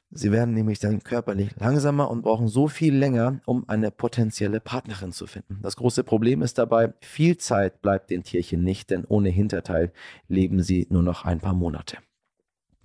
sie 0.09 0.31
werden 0.31 0.55
nämlich 0.55 0.79
dann 0.79 1.03
körperlich 1.03 1.51
langsamer 1.59 2.09
und 2.09 2.23
brauchen 2.23 2.47
so 2.47 2.67
viel 2.67 2.95
länger, 2.95 3.41
um 3.45 3.69
eine 3.69 3.91
potenzielle 3.91 4.59
Partnerin 4.59 5.11
zu 5.11 5.27
finden. 5.27 5.59
Das 5.61 5.75
große 5.75 6.03
Problem 6.03 6.41
ist 6.41 6.57
dabei, 6.57 6.93
viel 7.01 7.37
Zeit 7.37 7.81
bleibt 7.81 8.09
den 8.09 8.23
Tierchen 8.23 8.63
nicht, 8.63 8.89
denn 8.89 9.05
ohne 9.05 9.29
Hinterteil 9.29 9.91
leben 10.27 10.63
sie 10.63 10.87
nur 10.89 11.03
noch 11.03 11.25
ein 11.25 11.39
paar 11.39 11.53
Monate. 11.53 11.97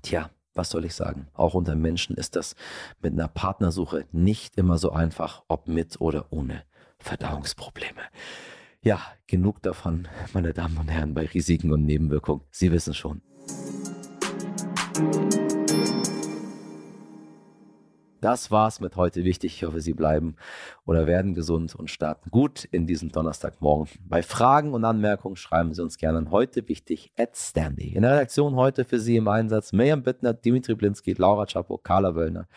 Tja, 0.02 0.30
was 0.52 0.68
soll 0.68 0.84
ich 0.84 0.94
sagen? 0.94 1.28
Auch 1.32 1.54
unter 1.54 1.74
Menschen 1.74 2.16
ist 2.16 2.36
das 2.36 2.54
mit 3.00 3.14
einer 3.14 3.28
Partnersuche 3.28 4.04
nicht 4.12 4.58
immer 4.58 4.76
so 4.76 4.90
einfach, 4.90 5.44
ob 5.48 5.68
mit 5.68 5.98
oder 6.00 6.26
ohne 6.30 6.64
Verdauungsprobleme. 6.98 8.02
Ja, 8.84 9.00
genug 9.28 9.62
davon, 9.62 10.08
meine 10.32 10.52
Damen 10.52 10.76
und 10.76 10.88
Herren, 10.88 11.14
bei 11.14 11.26
Risiken 11.26 11.72
und 11.72 11.84
Nebenwirkungen. 11.84 12.42
Sie 12.50 12.72
wissen 12.72 12.94
schon. 12.94 13.22
Das 18.20 18.50
war's 18.50 18.80
mit 18.80 18.96
heute 18.96 19.22
wichtig. 19.22 19.54
Ich 19.54 19.64
hoffe, 19.64 19.80
Sie 19.80 19.94
bleiben 19.94 20.34
oder 20.84 21.06
werden 21.06 21.34
gesund 21.34 21.76
und 21.76 21.90
starten 21.90 22.30
gut 22.30 22.64
in 22.64 22.88
diesem 22.88 23.12
Donnerstagmorgen. 23.12 23.88
Bei 24.08 24.20
Fragen 24.20 24.74
und 24.74 24.84
Anmerkungen 24.84 25.36
schreiben 25.36 25.72
Sie 25.74 25.82
uns 25.82 25.96
gerne 25.96 26.18
an 26.18 26.30
heute 26.32 26.68
wichtig 26.68 27.12
at 27.16 27.36
Standy. 27.36 27.94
In 27.94 28.02
der 28.02 28.14
Redaktion 28.14 28.56
heute 28.56 28.84
für 28.84 28.98
Sie 28.98 29.14
im 29.14 29.28
Einsatz 29.28 29.72
Miriam 29.72 30.02
Bittner, 30.02 30.34
Dimitri 30.34 30.74
Blinski, 30.74 31.12
Laura 31.12 31.46
Chapo, 31.46 31.78
Carla 31.78 32.16
Wöllner 32.16 32.48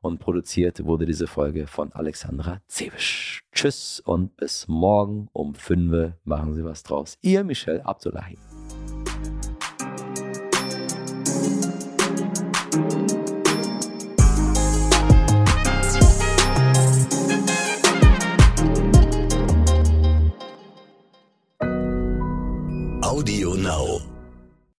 und 0.00 0.18
produziert 0.18 0.84
wurde 0.84 1.06
diese 1.06 1.26
Folge 1.26 1.66
von 1.66 1.92
Alexandra 1.92 2.60
Zewisch. 2.66 3.44
Tschüss 3.52 4.00
und 4.00 4.36
bis 4.36 4.66
morgen 4.68 5.28
um 5.32 5.54
5 5.54 5.92
Uhr. 5.92 6.16
Machen 6.24 6.54
Sie 6.54 6.64
was 6.64 6.82
draus. 6.82 7.18
Ihr 7.22 7.44
Michel 7.44 7.80
Abdullahi. 7.82 8.38